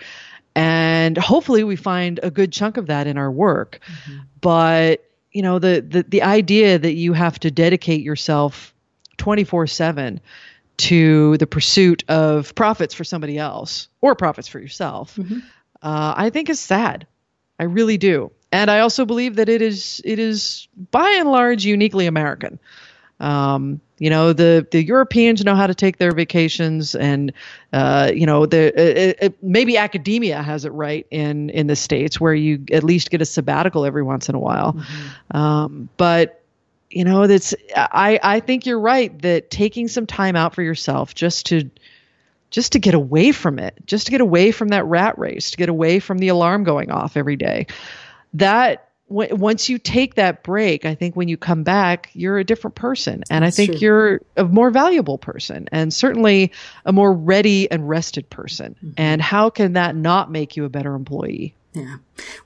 [0.56, 3.80] And hopefully we find a good chunk of that in our work.
[3.86, 4.20] Mm-hmm.
[4.42, 8.74] But, you know, the, the, the idea that you have to dedicate yourself
[9.18, 10.20] 24 7
[10.76, 15.40] to the pursuit of profits for somebody else or profits for yourself, mm-hmm.
[15.82, 17.08] uh, I think is sad.
[17.60, 21.66] I really do and I also believe that it is it is by and large
[21.66, 22.60] uniquely American.
[23.20, 27.34] Um, you know, the the Europeans know how to take their vacations, and
[27.72, 32.22] uh, you know, the it, it, maybe academia has it right in in the states
[32.22, 34.74] where you at least get a sabbatical every once in a while.
[34.74, 35.38] Mm-hmm.
[35.38, 36.44] Um, but
[36.92, 41.16] you know, that's I I think you're right that taking some time out for yourself
[41.16, 41.72] just to
[42.52, 45.58] just to get away from it, just to get away from that rat race, to
[45.58, 47.66] get away from the alarm going off every day.
[48.34, 52.44] That w- once you take that break, I think when you come back, you're a
[52.44, 53.24] different person.
[53.30, 53.80] And That's I think true.
[53.82, 56.52] you're a more valuable person and certainly
[56.86, 58.76] a more ready and rested person.
[58.76, 58.92] Mm-hmm.
[58.98, 61.56] And how can that not make you a better employee?
[61.74, 61.98] Yeah.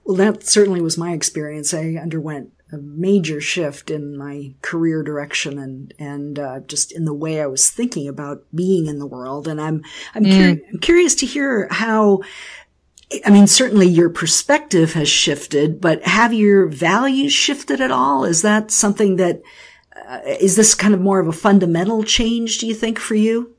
[0.06, 1.74] Well, that certainly was my experience.
[1.74, 7.14] I underwent a major shift in my career direction and and uh, just in the
[7.14, 9.48] way I was thinking about being in the world.
[9.48, 9.84] And I'm
[10.16, 10.32] I'm, mm.
[10.32, 12.22] curi- I'm curious to hear how.
[13.26, 18.26] I mean, certainly your perspective has shifted, but have your values shifted at all?
[18.26, 19.42] Is that something that
[20.08, 22.58] uh, is this kind of more of a fundamental change?
[22.58, 23.56] Do you think for you?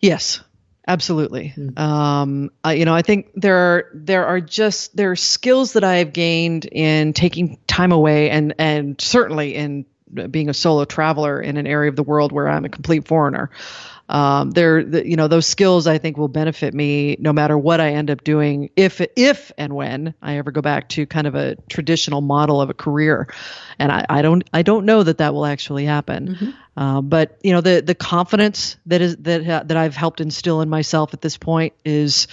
[0.00, 0.40] Yes,
[0.86, 1.54] Absolutely.
[1.56, 1.78] Mm.
[1.78, 5.84] Um, I, you know, I think there are there are just there are skills that
[5.84, 9.86] I have gained in taking time away, and and certainly in
[10.30, 13.50] being a solo traveler in an area of the world where I'm a complete foreigner
[14.08, 17.80] um, they're the, you know those skills I think will benefit me no matter what
[17.80, 21.34] I end up doing if if and when I ever go back to kind of
[21.34, 23.28] a traditional model of a career,
[23.78, 26.34] and I, I don't I don't know that that will actually happen.
[26.34, 26.50] Mm-hmm.
[26.76, 30.68] Uh, but you know the the confidence that is that that I've helped instill in
[30.68, 32.26] myself at this point is.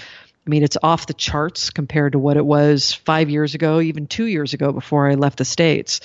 [0.44, 4.08] I mean, it's off the charts compared to what it was five years ago, even
[4.08, 6.02] two years ago before I left the States.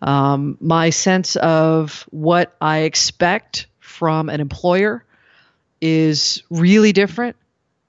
[0.00, 5.03] Um, my sense of what I expect from an employer
[5.84, 7.36] is really different.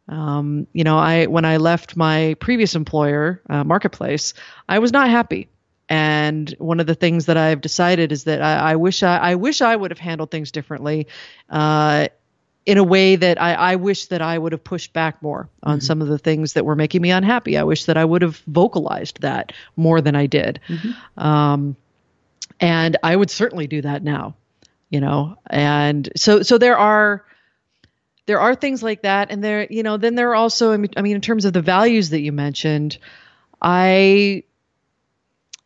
[0.10, 4.34] Um, you know, I when I left my previous employer, uh, Marketplace,
[4.68, 5.48] I was not happy.
[5.88, 9.36] And one of the things that I've decided is that I, I wish I, I,
[9.36, 11.08] wish I would have handled things differently,
[11.50, 12.08] uh,
[12.66, 15.78] in a way that I, I, wish that I would have pushed back more on
[15.78, 15.86] mm-hmm.
[15.86, 17.56] some of the things that were making me unhappy.
[17.56, 20.60] I wish that I would have vocalized that more than I did.
[20.68, 21.24] Mm-hmm.
[21.24, 21.76] Um,
[22.60, 24.36] and I would certainly do that now
[24.90, 27.26] you know and so so there are
[28.26, 31.16] there are things like that and there you know then there are also i mean
[31.16, 32.98] in terms of the values that you mentioned
[33.62, 34.44] i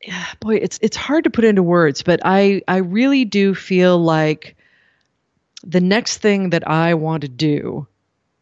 [0.40, 4.56] boy it's it's hard to put into words but i i really do feel like
[5.64, 7.88] the next thing that i want to do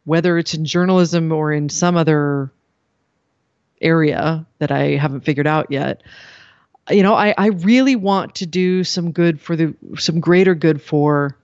[0.06, 2.52] whether it's in journalism or in some other
[3.82, 6.02] area that i haven't figured out yet
[6.90, 10.82] you know, I, I really want to do some good for the some greater good
[10.82, 11.38] for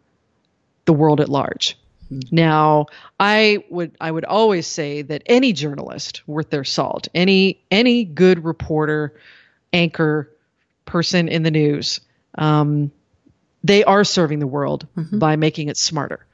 [0.85, 1.77] the world at large.
[2.13, 2.35] Mm-hmm.
[2.35, 2.87] Now,
[3.19, 8.43] I would I would always say that any journalist worth their salt, any any good
[8.43, 9.13] reporter,
[9.71, 10.29] anchor,
[10.85, 12.01] person in the news,
[12.35, 12.91] um,
[13.63, 15.19] they are serving the world mm-hmm.
[15.19, 16.25] by making it smarter.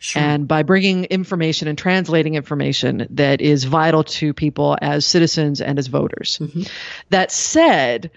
[0.00, 0.22] Sure.
[0.22, 5.76] And by bringing information and translating information that is vital to people as citizens and
[5.76, 6.38] as voters.
[6.40, 6.62] Mm-hmm.
[7.10, 8.12] That said,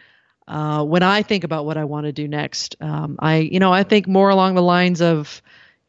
[0.47, 3.73] uh, when I think about what I want to do next, um, I you know
[3.73, 5.41] I think more along the lines of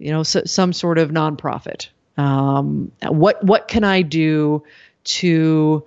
[0.02, 1.88] you know s- some sort of nonprofit.
[2.16, 4.64] Um, what what can I do
[5.04, 5.84] to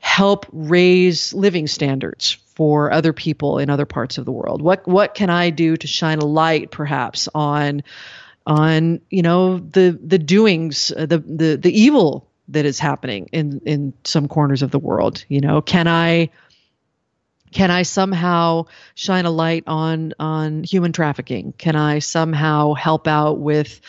[0.00, 4.62] help raise living standards for other people in other parts of the world?
[4.62, 7.82] What what can I do to shine a light, perhaps, on
[8.46, 13.60] on you know the the doings, uh, the the the evil that is happening in
[13.64, 15.24] in some corners of the world?
[15.28, 16.30] You know, can I
[17.52, 21.52] can I somehow shine a light on on human trafficking?
[21.56, 23.80] Can I somehow help out with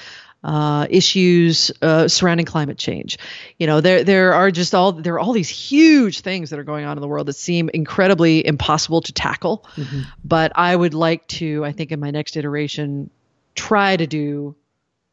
[0.43, 3.17] uh, issues uh, surrounding climate change.
[3.60, 6.63] You know, there there are just all there are all these huge things that are
[6.63, 9.65] going on in the world that seem incredibly impossible to tackle.
[9.76, 10.02] Mm-hmm.
[10.24, 13.10] But I would like to, I think, in my next iteration,
[13.54, 14.56] try to do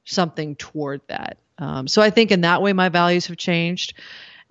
[0.05, 1.37] something toward that.
[1.59, 3.95] Um, so I think in that way, my values have changed,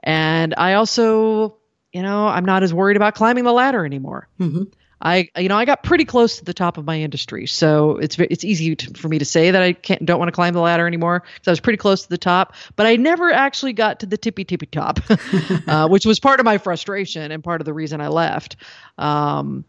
[0.03, 1.57] and I also
[1.97, 4.27] you know, I'm not as worried about climbing the ladder anymore.
[4.39, 4.65] Mm-hmm.
[5.01, 8.19] I, you know, I got pretty close to the top of my industry, so it's
[8.19, 10.61] it's easy to, for me to say that I can't don't want to climb the
[10.61, 14.01] ladder anymore because I was pretty close to the top, but I never actually got
[14.01, 14.99] to the tippy tippy top,
[15.67, 18.57] uh, which was part of my frustration and part of the reason I left.
[18.99, 19.65] Um,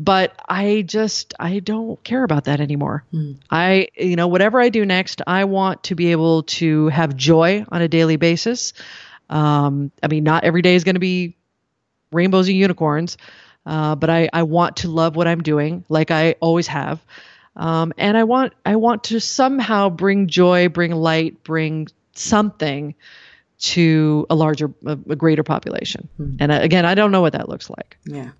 [0.00, 3.04] but I just I don't care about that anymore.
[3.14, 3.36] Mm.
[3.48, 7.64] I you know whatever I do next, I want to be able to have joy
[7.68, 8.74] on a daily basis.
[9.30, 11.36] Um, I mean, not every day is going to be
[12.12, 13.16] rainbows and unicorns.
[13.66, 17.04] Uh, but I, I want to love what I'm doing, like I always have.
[17.54, 22.94] Um, and I want I want to somehow bring joy, bring light, bring something
[23.58, 26.08] to a larger, a, a greater population.
[26.16, 26.36] Hmm.
[26.38, 27.98] And uh, again, I don't know what that looks like.
[28.06, 28.30] Yeah.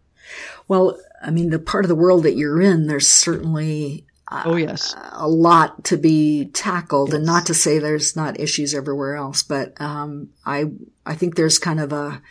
[0.68, 4.04] Well, I mean, the part of the world that you're in, there's certainly
[4.44, 7.16] oh yes a lot to be tackled, yes.
[7.16, 10.66] and not to say there's not issues everywhere else, but um, I
[11.04, 12.22] I think there's kind of a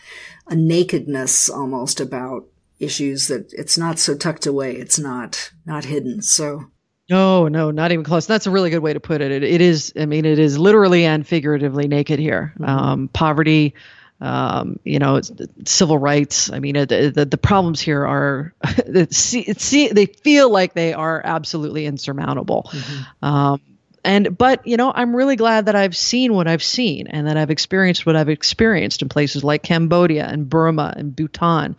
[0.47, 2.45] a nakedness almost about
[2.79, 6.21] issues that it's not so tucked away, it's not not hidden.
[6.21, 6.65] So
[7.09, 8.25] no, no, not even close.
[8.25, 9.31] That's a really good way to put it.
[9.31, 12.53] It, it is, I mean, it is literally and figuratively naked here.
[12.59, 12.65] Mm-hmm.
[12.65, 13.73] Um, poverty,
[14.19, 15.21] um, you know,
[15.65, 16.51] civil rights.
[16.51, 18.53] I mean, it, the, the problems here are,
[19.11, 22.69] see, see, they feel like they are absolutely insurmountable.
[22.71, 23.25] Mm-hmm.
[23.25, 23.61] Um,
[24.03, 27.37] and, but, you know, I'm really glad that I've seen what I've seen and that
[27.37, 31.75] I've experienced what I've experienced in places like Cambodia and Burma and Bhutan,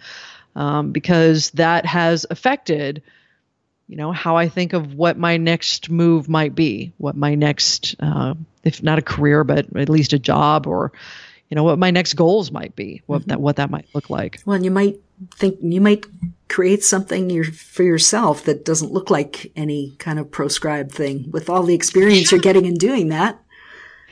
[0.54, 3.02] um, because that has affected,
[3.88, 7.96] you know, how I think of what my next move might be, what my next,
[7.98, 10.92] uh, if not a career, but at least a job or,
[11.48, 13.30] you know what my next goals might be what mm-hmm.
[13.30, 14.40] that what that might look like.
[14.44, 15.00] Well and you might
[15.34, 16.06] think you might
[16.48, 21.50] create something your, for yourself that doesn't look like any kind of proscribed thing with
[21.50, 23.38] all the experience you're getting in doing that.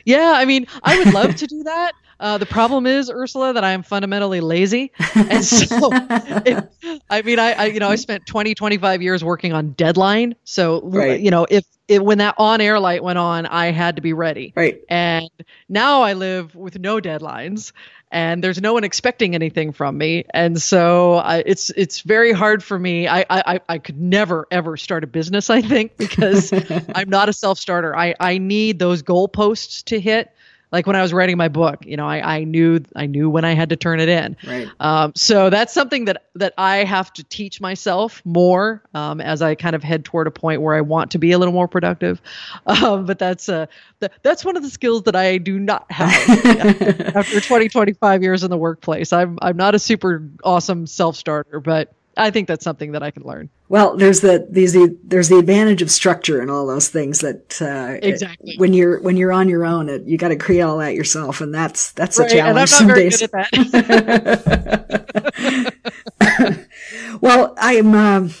[0.05, 3.63] Yeah i mean i would love to do that uh, the problem is, Ursula, that
[3.63, 4.91] I am fundamentally lazy.
[5.15, 6.65] And so, if,
[7.09, 10.35] I mean, I, I, you know, I spent 20, 25 years working on deadline.
[10.43, 11.19] So, right.
[11.19, 14.53] you know, if, when that on air light went on, I had to be ready.
[14.55, 14.81] Right.
[14.89, 15.29] And
[15.69, 17.71] now I live with no deadlines
[18.11, 22.63] and there's no one expecting anything from me and so I, it's it's very hard
[22.63, 26.53] for me I, I i could never ever start a business i think because
[26.95, 30.31] i'm not a self-starter i i need those goalposts to hit
[30.71, 33.45] like when I was writing my book, you know, I, I knew I knew when
[33.45, 34.35] I had to turn it in.
[34.45, 34.67] Right.
[34.79, 39.55] Um, so that's something that that I have to teach myself more um, as I
[39.55, 42.21] kind of head toward a point where I want to be a little more productive.
[42.67, 43.67] Um, but that's uh,
[44.01, 46.45] th- that's one of the skills that I do not have
[47.15, 49.13] after 20, 25 years in the workplace.
[49.13, 53.11] I'm I'm not a super awesome self starter, but I think that's something that I
[53.11, 53.49] can learn.
[53.69, 57.61] Well, there's the there's the there's the advantage of structure and all those things that
[57.61, 60.79] uh, exactly when you're when you're on your own, it, you got to create all
[60.79, 63.21] that yourself, and that's that's right, a challenge some days.
[67.21, 67.93] well, I'm.
[67.93, 68.31] Um,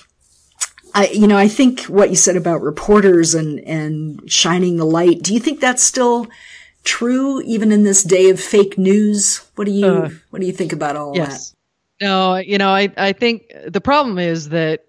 [0.93, 5.21] I, you know, I think what you said about reporters and, and shining the light.
[5.21, 6.25] Do you think that's still
[6.83, 9.47] true even in this day of fake news?
[9.53, 11.51] What do you, uh, what do you think about all yes.
[11.51, 11.56] that?
[12.01, 14.85] No, you know, I, I think the problem is that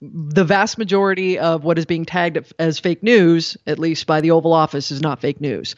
[0.00, 4.32] the vast majority of what is being tagged as fake news, at least by the
[4.32, 5.76] Oval Office, is not fake news.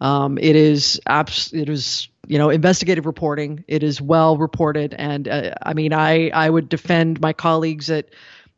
[0.00, 3.64] Um, it is abs- it is you know investigative reporting.
[3.68, 8.08] It is well reported, and uh, I mean, I I would defend my colleagues at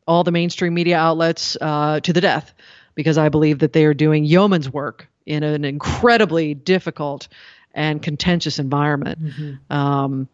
[0.07, 2.53] all the mainstream media outlets uh, to the death
[2.95, 7.27] because I believe that they are doing yeoman's work in an incredibly difficult
[7.73, 9.23] and contentious environment.
[9.23, 9.73] Mm-hmm.
[9.73, 10.27] Um,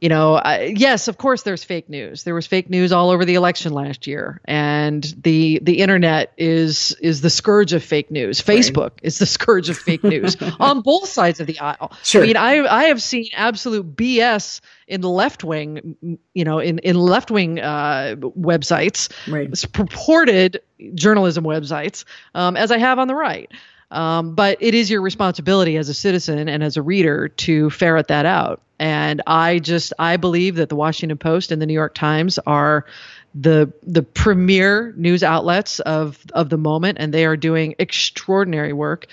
[0.00, 2.24] you know, I, yes, of course, there's fake news.
[2.24, 6.96] There was fake news all over the election last year, and the the internet is
[7.02, 8.40] is the scourge of fake news.
[8.40, 9.00] Facebook right.
[9.02, 11.92] is the scourge of fake news on both sides of the aisle.
[12.02, 12.22] Sure.
[12.22, 16.78] I mean, I I have seen absolute BS in the left wing, you know, in
[16.78, 19.52] in left wing uh, websites, right.
[19.72, 20.62] purported
[20.94, 23.50] journalism websites, um, as I have on the right.
[23.90, 28.08] Um, but it is your responsibility as a citizen and as a reader to ferret
[28.08, 28.60] that out.
[28.78, 32.86] And I just I believe that the Washington Post and the New York Times are
[33.34, 39.06] the the premier news outlets of of the moment, and they are doing extraordinary work.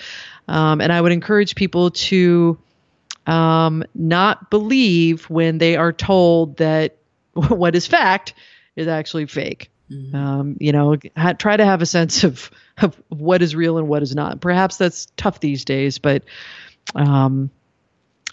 [0.48, 2.58] Um, and I would encourage people to
[3.26, 6.96] um, not believe when they are told that
[7.34, 8.34] what is fact
[8.74, 9.70] is actually fake.
[9.90, 10.14] Mm-hmm.
[10.14, 13.88] Um, you know, ha- try to have a sense of, of what is real and
[13.88, 14.40] what is not.
[14.40, 16.24] Perhaps that's tough these days, but
[16.94, 17.50] um,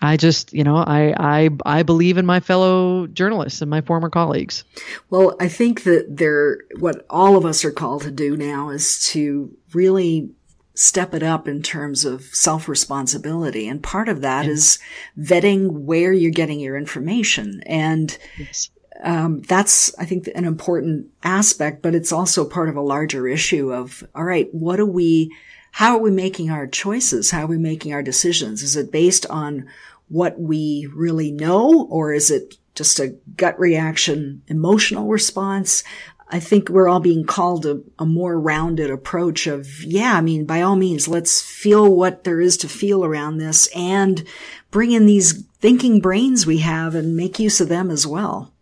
[0.01, 4.09] I just, you know, I, I, I believe in my fellow journalists and my former
[4.09, 4.63] colleagues.
[5.09, 9.05] Well, I think that there, what all of us are called to do now is
[9.11, 10.31] to really
[10.73, 13.69] step it up in terms of self responsibility.
[13.69, 14.57] And part of that yes.
[14.57, 14.79] is
[15.17, 17.61] vetting where you're getting your information.
[17.65, 18.69] And yes
[19.03, 23.73] um, that's, I think, an important aspect, but it's also part of a larger issue
[23.73, 25.35] of, all right, what do we,
[25.71, 27.31] how are we making our choices?
[27.31, 28.63] How are we making our decisions?
[28.63, 29.67] Is it based on
[30.07, 35.83] what we really know, or is it just a gut reaction, emotional response?
[36.29, 40.45] I think we're all being called a, a, more rounded approach of, yeah, I mean,
[40.45, 44.23] by all means, let's feel what there is to feel around this and
[44.71, 48.54] bring in these thinking brains we have and make use of them as well.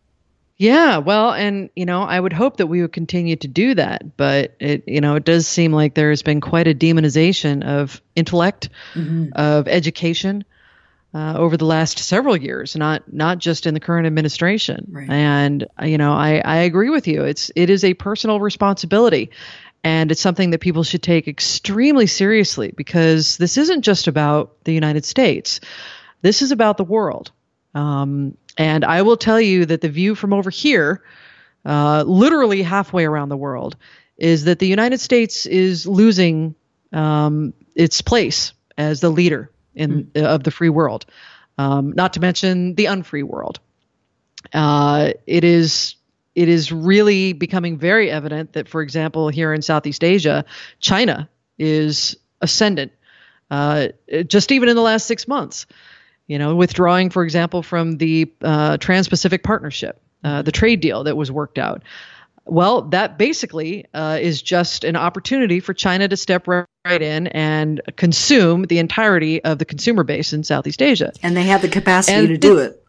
[0.64, 4.16] Yeah, well, and you know, I would hope that we would continue to do that,
[4.16, 8.02] but it you know, it does seem like there has been quite a demonization of
[8.16, 9.34] intellect, mm-hmm.
[9.36, 10.46] of education,
[11.14, 14.88] uh, over the last several years, not not just in the current administration.
[14.90, 15.10] Right.
[15.10, 17.26] And uh, you know, I, I agree with you.
[17.26, 19.32] It's it is a personal responsibility,
[19.84, 24.72] and it's something that people should take extremely seriously because this isn't just about the
[24.72, 25.60] United States.
[26.22, 27.34] This is about the world.
[27.76, 31.04] Um, and I will tell you that the view from over here,
[31.66, 33.76] uh, literally halfway around the world,
[34.18, 36.56] is that the United States is losing
[36.92, 40.24] um, its place as the leader in mm.
[40.24, 41.06] of the free world.
[41.58, 43.60] Um, not to mention the unfree world.
[44.54, 45.96] Uh, it is
[46.36, 50.46] it is really becoming very evident that, for example, here in Southeast Asia,
[50.80, 51.30] China
[51.60, 52.92] is ascendant.
[53.52, 53.90] Uh,
[54.26, 55.68] just even in the last six months,
[56.28, 61.18] you know, withdrawing, for example, from the uh, Trans-Pacific Partnership, uh, the trade deal that
[61.18, 61.84] was worked out.
[62.46, 67.28] Well, that basically uh, is just an opportunity for China to step right, right in
[67.28, 71.14] and consume the entirety of the consumer base in Southeast Asia.
[71.22, 72.84] And they have the capacity and to do it.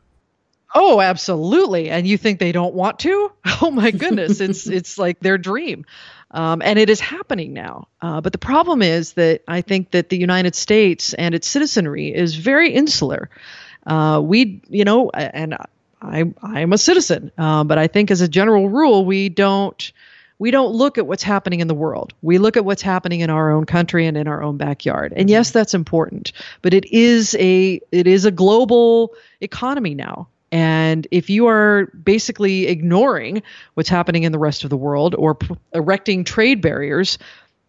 [0.75, 1.89] Oh, absolutely.
[1.89, 3.31] And you think they don't want to?
[3.63, 5.87] Oh my goodness, it's it's like their dream.
[6.35, 7.87] Um, and it is happening now.
[8.03, 12.13] Uh, but the problem is that I think that the United States and its citizenry
[12.13, 13.31] is very insular.
[13.87, 15.55] Uh, we, you know, and
[16.03, 19.93] I I'm a citizen, uh, but I think as a general rule, we don't
[20.39, 22.13] we don't look at what's happening in the world.
[22.21, 25.13] We look at what's happening in our own country and in our own backyard.
[25.15, 25.59] And yes, mm-hmm.
[25.59, 26.33] that's important,
[26.63, 30.29] but it is a it is a global economy now.
[30.55, 33.43] And if you are basically ignoring
[33.75, 37.19] what's happening in the rest of the world or p- erecting trade barriers,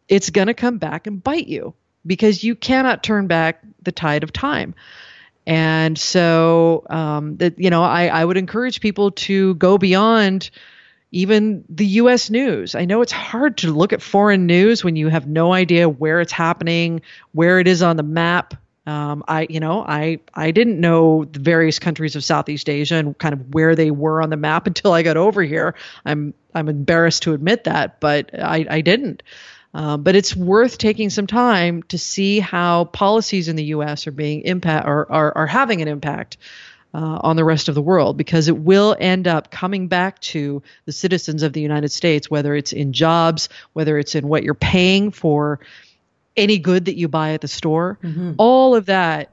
[0.08, 1.74] it's going to come back and bite you
[2.06, 4.76] because you cannot turn back the tide of time.
[5.48, 10.52] And so, um, that you know, I, I would encourage people to go beyond
[11.12, 12.30] even the U.S.
[12.30, 12.76] news.
[12.76, 16.22] I know it's hard to look at foreign news when you have no idea where
[16.22, 18.54] it's happening, where it is on the map.
[18.88, 23.18] Um, I, you know, I I didn't know the various countries of Southeast Asia and
[23.18, 25.76] kind of where they were on the map until I got over here.
[26.06, 29.24] I'm I'm embarrassed to admit that, but I I didn't.
[29.74, 34.08] Um, but it's worth taking some time to see how policies in the U.S.
[34.08, 36.38] are being impact or are, are having an impact
[36.94, 40.64] uh, on the rest of the world because it will end up coming back to
[40.86, 44.54] the citizens of the United States, whether it's in jobs, whether it's in what you're
[44.54, 45.60] paying for
[46.38, 47.98] any good that you buy at the store.
[48.04, 48.34] Mm-hmm.
[48.38, 49.32] All of that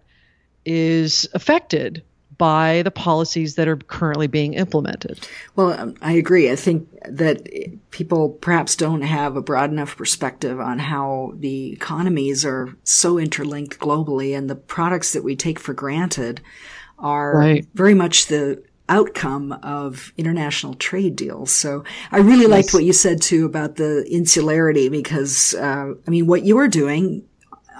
[0.64, 2.02] is affected
[2.38, 5.28] by the policies that are currently being implemented.
[5.54, 6.50] Well, um, I agree.
[6.50, 7.48] I think that
[7.90, 13.78] people perhaps don't have a broad enough perspective on how the economies are so interlinked
[13.78, 16.40] globally and the products that we take for granted
[16.98, 17.66] are right.
[17.74, 21.50] very much the outcome of international trade deals.
[21.50, 22.50] So I really yes.
[22.50, 27.24] liked what you said too about the insularity because, uh, I mean, what you're doing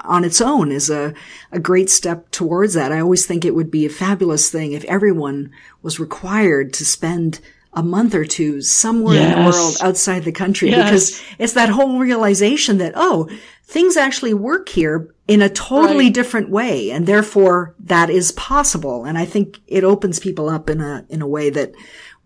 [0.05, 1.15] on its own is a,
[1.51, 2.93] a great step towards that.
[2.93, 7.41] I always think it would be a fabulous thing if everyone was required to spend
[7.75, 9.33] a month or two somewhere yes.
[9.33, 10.85] in the world outside the country yes.
[10.85, 13.31] because it's that whole realization that, oh,
[13.73, 16.15] things actually work here in a totally right.
[16.15, 16.91] different way.
[16.91, 19.07] And therefore that is possible.
[19.07, 21.73] And I think it opens people up in a, in a way that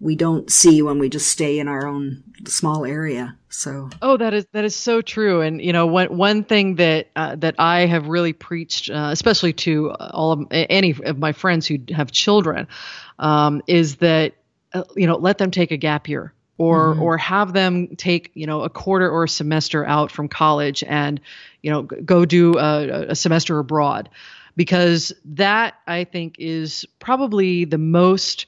[0.01, 3.39] we don't see when we just stay in our own small area.
[3.49, 5.41] So oh, that is that is so true.
[5.41, 9.55] And you know, one one thing that uh, that I have really preached, uh, especially
[9.55, 12.69] to all of any of my friends who have children,
[13.19, 14.35] um, is that
[14.75, 17.03] uh, you know let them take a gap year or mm-hmm.
[17.03, 21.21] or have them take you know a quarter or a semester out from college and
[21.63, 24.09] you know go do a, a semester abroad
[24.57, 28.47] because that I think is probably the most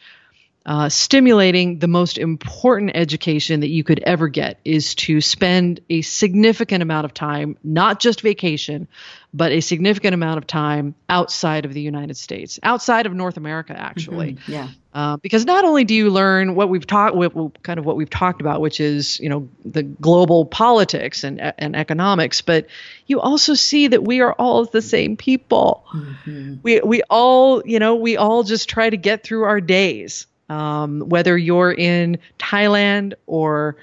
[0.68, 6.02] uh, stimulating the most important education that you could ever get is to spend a
[6.02, 8.86] significant amount of time, not just vacation,
[9.32, 13.74] but a significant amount of time outside of the United States, outside of North America,
[13.74, 14.34] actually.
[14.34, 14.52] Mm-hmm.
[14.52, 14.68] Yeah.
[14.98, 17.16] Uh, because not only do you learn what we've talked,
[17.62, 21.76] kind of what we've talked about, which is you know the global politics and and
[21.76, 22.66] economics, but
[23.06, 25.84] you also see that we are all the same people.
[25.94, 26.54] Mm-hmm.
[26.64, 31.02] We we all you know we all just try to get through our days um,
[31.02, 33.76] whether you're in Thailand or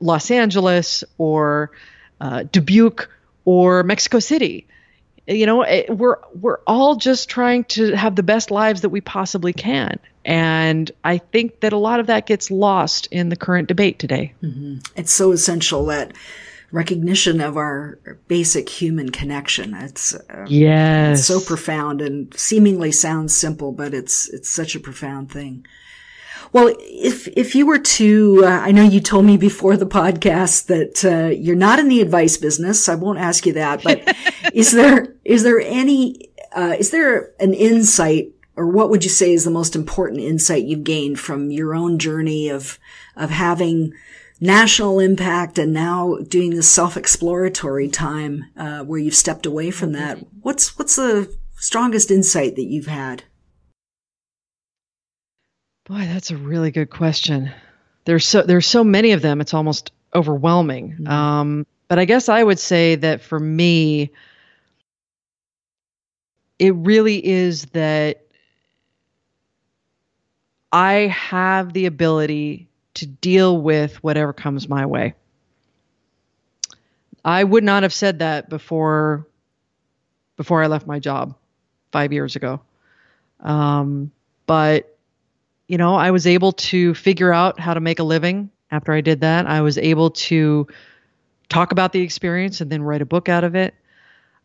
[0.00, 1.70] Los Angeles or
[2.18, 3.10] uh, Dubuque
[3.44, 4.66] or Mexico City.
[5.26, 9.02] You know, it, we're we're all just trying to have the best lives that we
[9.02, 13.68] possibly can, and I think that a lot of that gets lost in the current
[13.68, 14.34] debate today.
[14.42, 14.78] Mm-hmm.
[14.96, 16.12] It's so essential that
[16.70, 17.98] recognition of our
[18.28, 19.74] basic human connection.
[19.74, 24.80] It's uh, yes, it's so profound and seemingly sounds simple, but it's it's such a
[24.80, 25.66] profound thing.
[26.52, 30.66] Well, if if you were to, uh, I know you told me before the podcast
[30.66, 32.88] that uh, you're not in the advice business.
[32.88, 34.02] I won't ask you that, but
[34.52, 38.32] is there is there any uh, is there an insight
[38.62, 41.98] or what would you say is the most important insight you've gained from your own
[41.98, 42.78] journey of,
[43.16, 43.92] of having
[44.40, 50.18] national impact and now doing this self-exploratory time, uh, where you've stepped away from that?
[50.42, 53.24] What's, what's the strongest insight that you've had?
[55.86, 57.50] Boy, that's a really good question.
[58.04, 59.40] There's so there's so many of them.
[59.40, 60.92] It's almost overwhelming.
[60.92, 61.08] Mm-hmm.
[61.08, 64.12] Um, but I guess I would say that for me,
[66.60, 68.21] it really is that
[70.72, 75.14] I have the ability to deal with whatever comes my way.
[77.24, 79.26] I would not have said that before
[80.36, 81.36] before I left my job
[81.92, 82.60] five years ago.
[83.40, 84.10] Um,
[84.46, 84.96] but
[85.68, 89.02] you know, I was able to figure out how to make a living after I
[89.02, 89.46] did that.
[89.46, 90.66] I was able to
[91.48, 93.74] talk about the experience and then write a book out of it.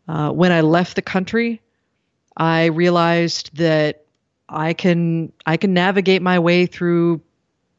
[0.06, 1.60] Uh, when I left the country,
[2.36, 4.04] I realized that
[4.48, 7.20] I can I can navigate my way through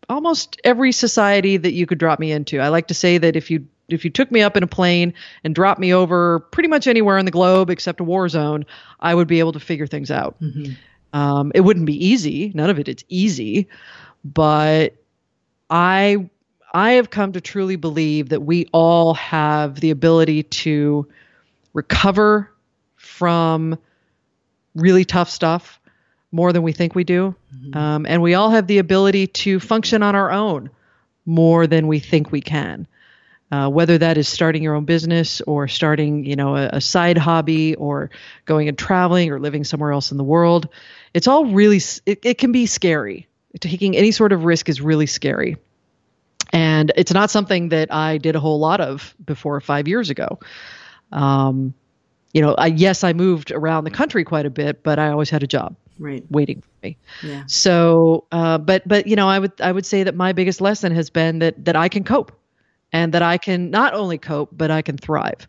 [0.08, 2.60] almost every society that you could drop me into.
[2.60, 5.14] I like to say that if you if you took me up in a plane
[5.44, 8.66] and dropped me over pretty much anywhere in the globe except a war zone,
[9.00, 10.40] I would be able to figure things out.
[10.42, 10.74] Mm-hmm.
[11.18, 12.52] Um, it wouldn't be easy.
[12.54, 13.68] None of it it is easy,
[14.24, 14.96] but
[15.70, 16.30] I
[16.72, 21.08] I have come to truly believe that we all have the ability to
[21.74, 22.52] recover
[22.96, 23.78] from
[24.76, 25.79] really tough stuff
[26.32, 27.78] more than we think we do, mm-hmm.
[27.78, 30.70] um, and we all have the ability to function on our own
[31.26, 32.88] more than we think we can.
[33.52, 37.18] Uh, whether that is starting your own business or starting, you know, a, a, side
[37.18, 38.12] hobby or
[38.46, 40.70] going and traveling or living somewhere else in the world,
[41.16, 43.28] it's all really it, it can be scary.
[43.60, 45.58] Taking any sort of risk is really scary,
[46.54, 50.40] and it's not something that I did a whole lot of before five years ago.
[51.12, 51.74] Um,
[52.34, 55.32] you know, I, yes, I moved around the country quite a bit, but I always
[55.32, 56.24] had a job right.
[56.30, 56.98] waiting for me.
[57.22, 57.44] Yeah.
[57.48, 60.94] So, uh, but but you know, I would I would say that my biggest lesson
[60.94, 62.32] has been that that I can cope
[62.92, 65.48] and that I can not only cope, but I can thrive.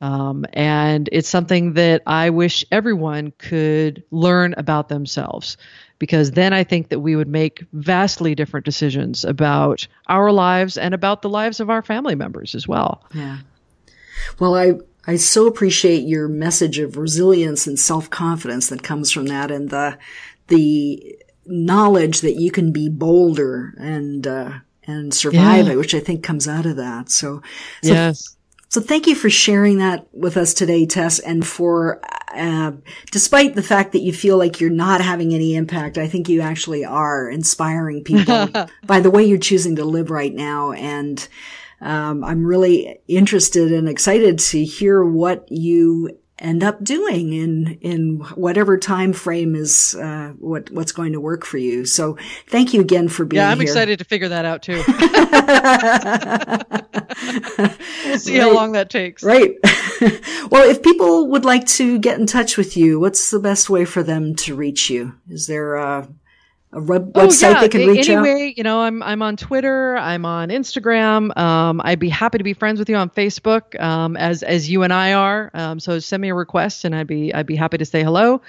[0.00, 5.56] Um, and it's something that I wish everyone could learn about themselves
[5.98, 10.92] because then I think that we would make vastly different decisions about our lives and
[10.92, 13.02] about the lives of our family members as well.
[13.14, 13.38] Yeah.
[14.38, 14.74] Well, I,
[15.06, 19.98] I so appreciate your message of resilience and self-confidence that comes from that and the,
[20.48, 24.52] the knowledge that you can be bolder and, uh,
[24.86, 25.72] and survive yeah.
[25.72, 27.10] it, which I think comes out of that.
[27.10, 27.42] So,
[27.82, 28.36] so yes.
[28.70, 32.00] So thank you for sharing that with us today, Tess, and for,
[32.34, 32.72] uh,
[33.12, 36.40] despite the fact that you feel like you're not having any impact, I think you
[36.40, 38.48] actually are inspiring people
[38.84, 40.72] by the way you're choosing to live right now.
[40.72, 41.28] And,
[41.84, 48.18] um, I'm really interested and excited to hear what you end up doing in in
[48.34, 51.84] whatever time frame is uh, what what's going to work for you.
[51.84, 52.16] So
[52.48, 53.48] thank you again for being here.
[53.48, 53.68] Yeah, I'm here.
[53.68, 54.74] excited to figure that out too.
[58.06, 58.42] we'll see right.
[58.42, 59.22] how long that takes.
[59.22, 59.56] Right.
[60.50, 63.84] well, if people would like to get in touch with you, what's the best way
[63.84, 65.14] for them to reach you?
[65.28, 66.08] Is there a
[66.74, 67.60] a web- oh, website yeah.
[67.60, 68.58] they can reach anyway, out?
[68.58, 71.36] you know, I'm I'm on Twitter, I'm on Instagram.
[71.38, 74.82] Um, I'd be happy to be friends with you on Facebook, um, as as you
[74.82, 75.50] and I are.
[75.54, 78.42] Um, so send me a request, and I'd be I'd be happy to say hello.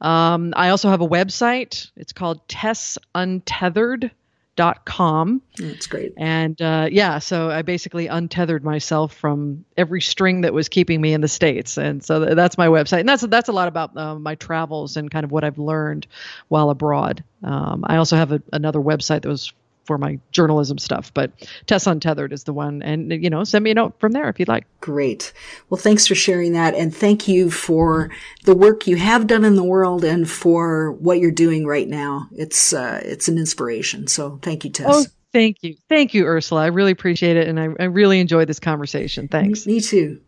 [0.00, 1.90] Um, I also have a website.
[1.96, 4.10] It's called Tess Untethered
[4.54, 5.40] dot com.
[5.58, 6.12] That's great.
[6.16, 11.14] And uh, yeah, so I basically untethered myself from every string that was keeping me
[11.14, 13.00] in the states, and so that's my website.
[13.00, 16.06] And that's that's a lot about uh, my travels and kind of what I've learned
[16.48, 17.24] while abroad.
[17.42, 19.52] Um, I also have a, another website that was
[19.84, 21.12] for my journalism stuff.
[21.14, 21.32] But
[21.66, 22.82] Tess Untethered is the one.
[22.82, 24.66] And, you know, send me a note from there if you'd like.
[24.80, 25.32] Great.
[25.68, 26.74] Well, thanks for sharing that.
[26.74, 28.10] And thank you for
[28.44, 32.28] the work you have done in the world and for what you're doing right now.
[32.32, 34.06] It's, uh, it's an inspiration.
[34.06, 34.86] So thank you, Tess.
[34.88, 35.76] Oh, thank you.
[35.88, 36.62] Thank you, Ursula.
[36.62, 37.48] I really appreciate it.
[37.48, 39.28] And I, I really enjoyed this conversation.
[39.28, 39.66] Thanks.
[39.66, 40.20] Me too.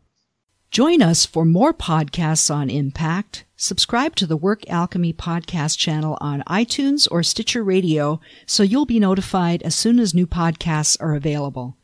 [0.75, 3.45] Join us for more podcasts on impact.
[3.57, 8.99] Subscribe to the Work Alchemy podcast channel on iTunes or Stitcher Radio so you'll be
[8.99, 11.77] notified as soon as new podcasts are available.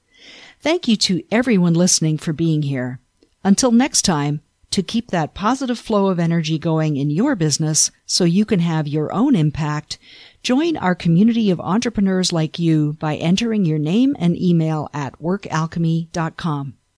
[0.59, 2.99] Thank you to everyone listening for being here.
[3.45, 4.41] Until next time,
[4.73, 8.89] to keep that positive flow of energy going in your business so you can have
[8.89, 9.99] your own impact,
[10.43, 16.75] join our community of entrepreneurs like you by entering your name and email at workalchemy.com.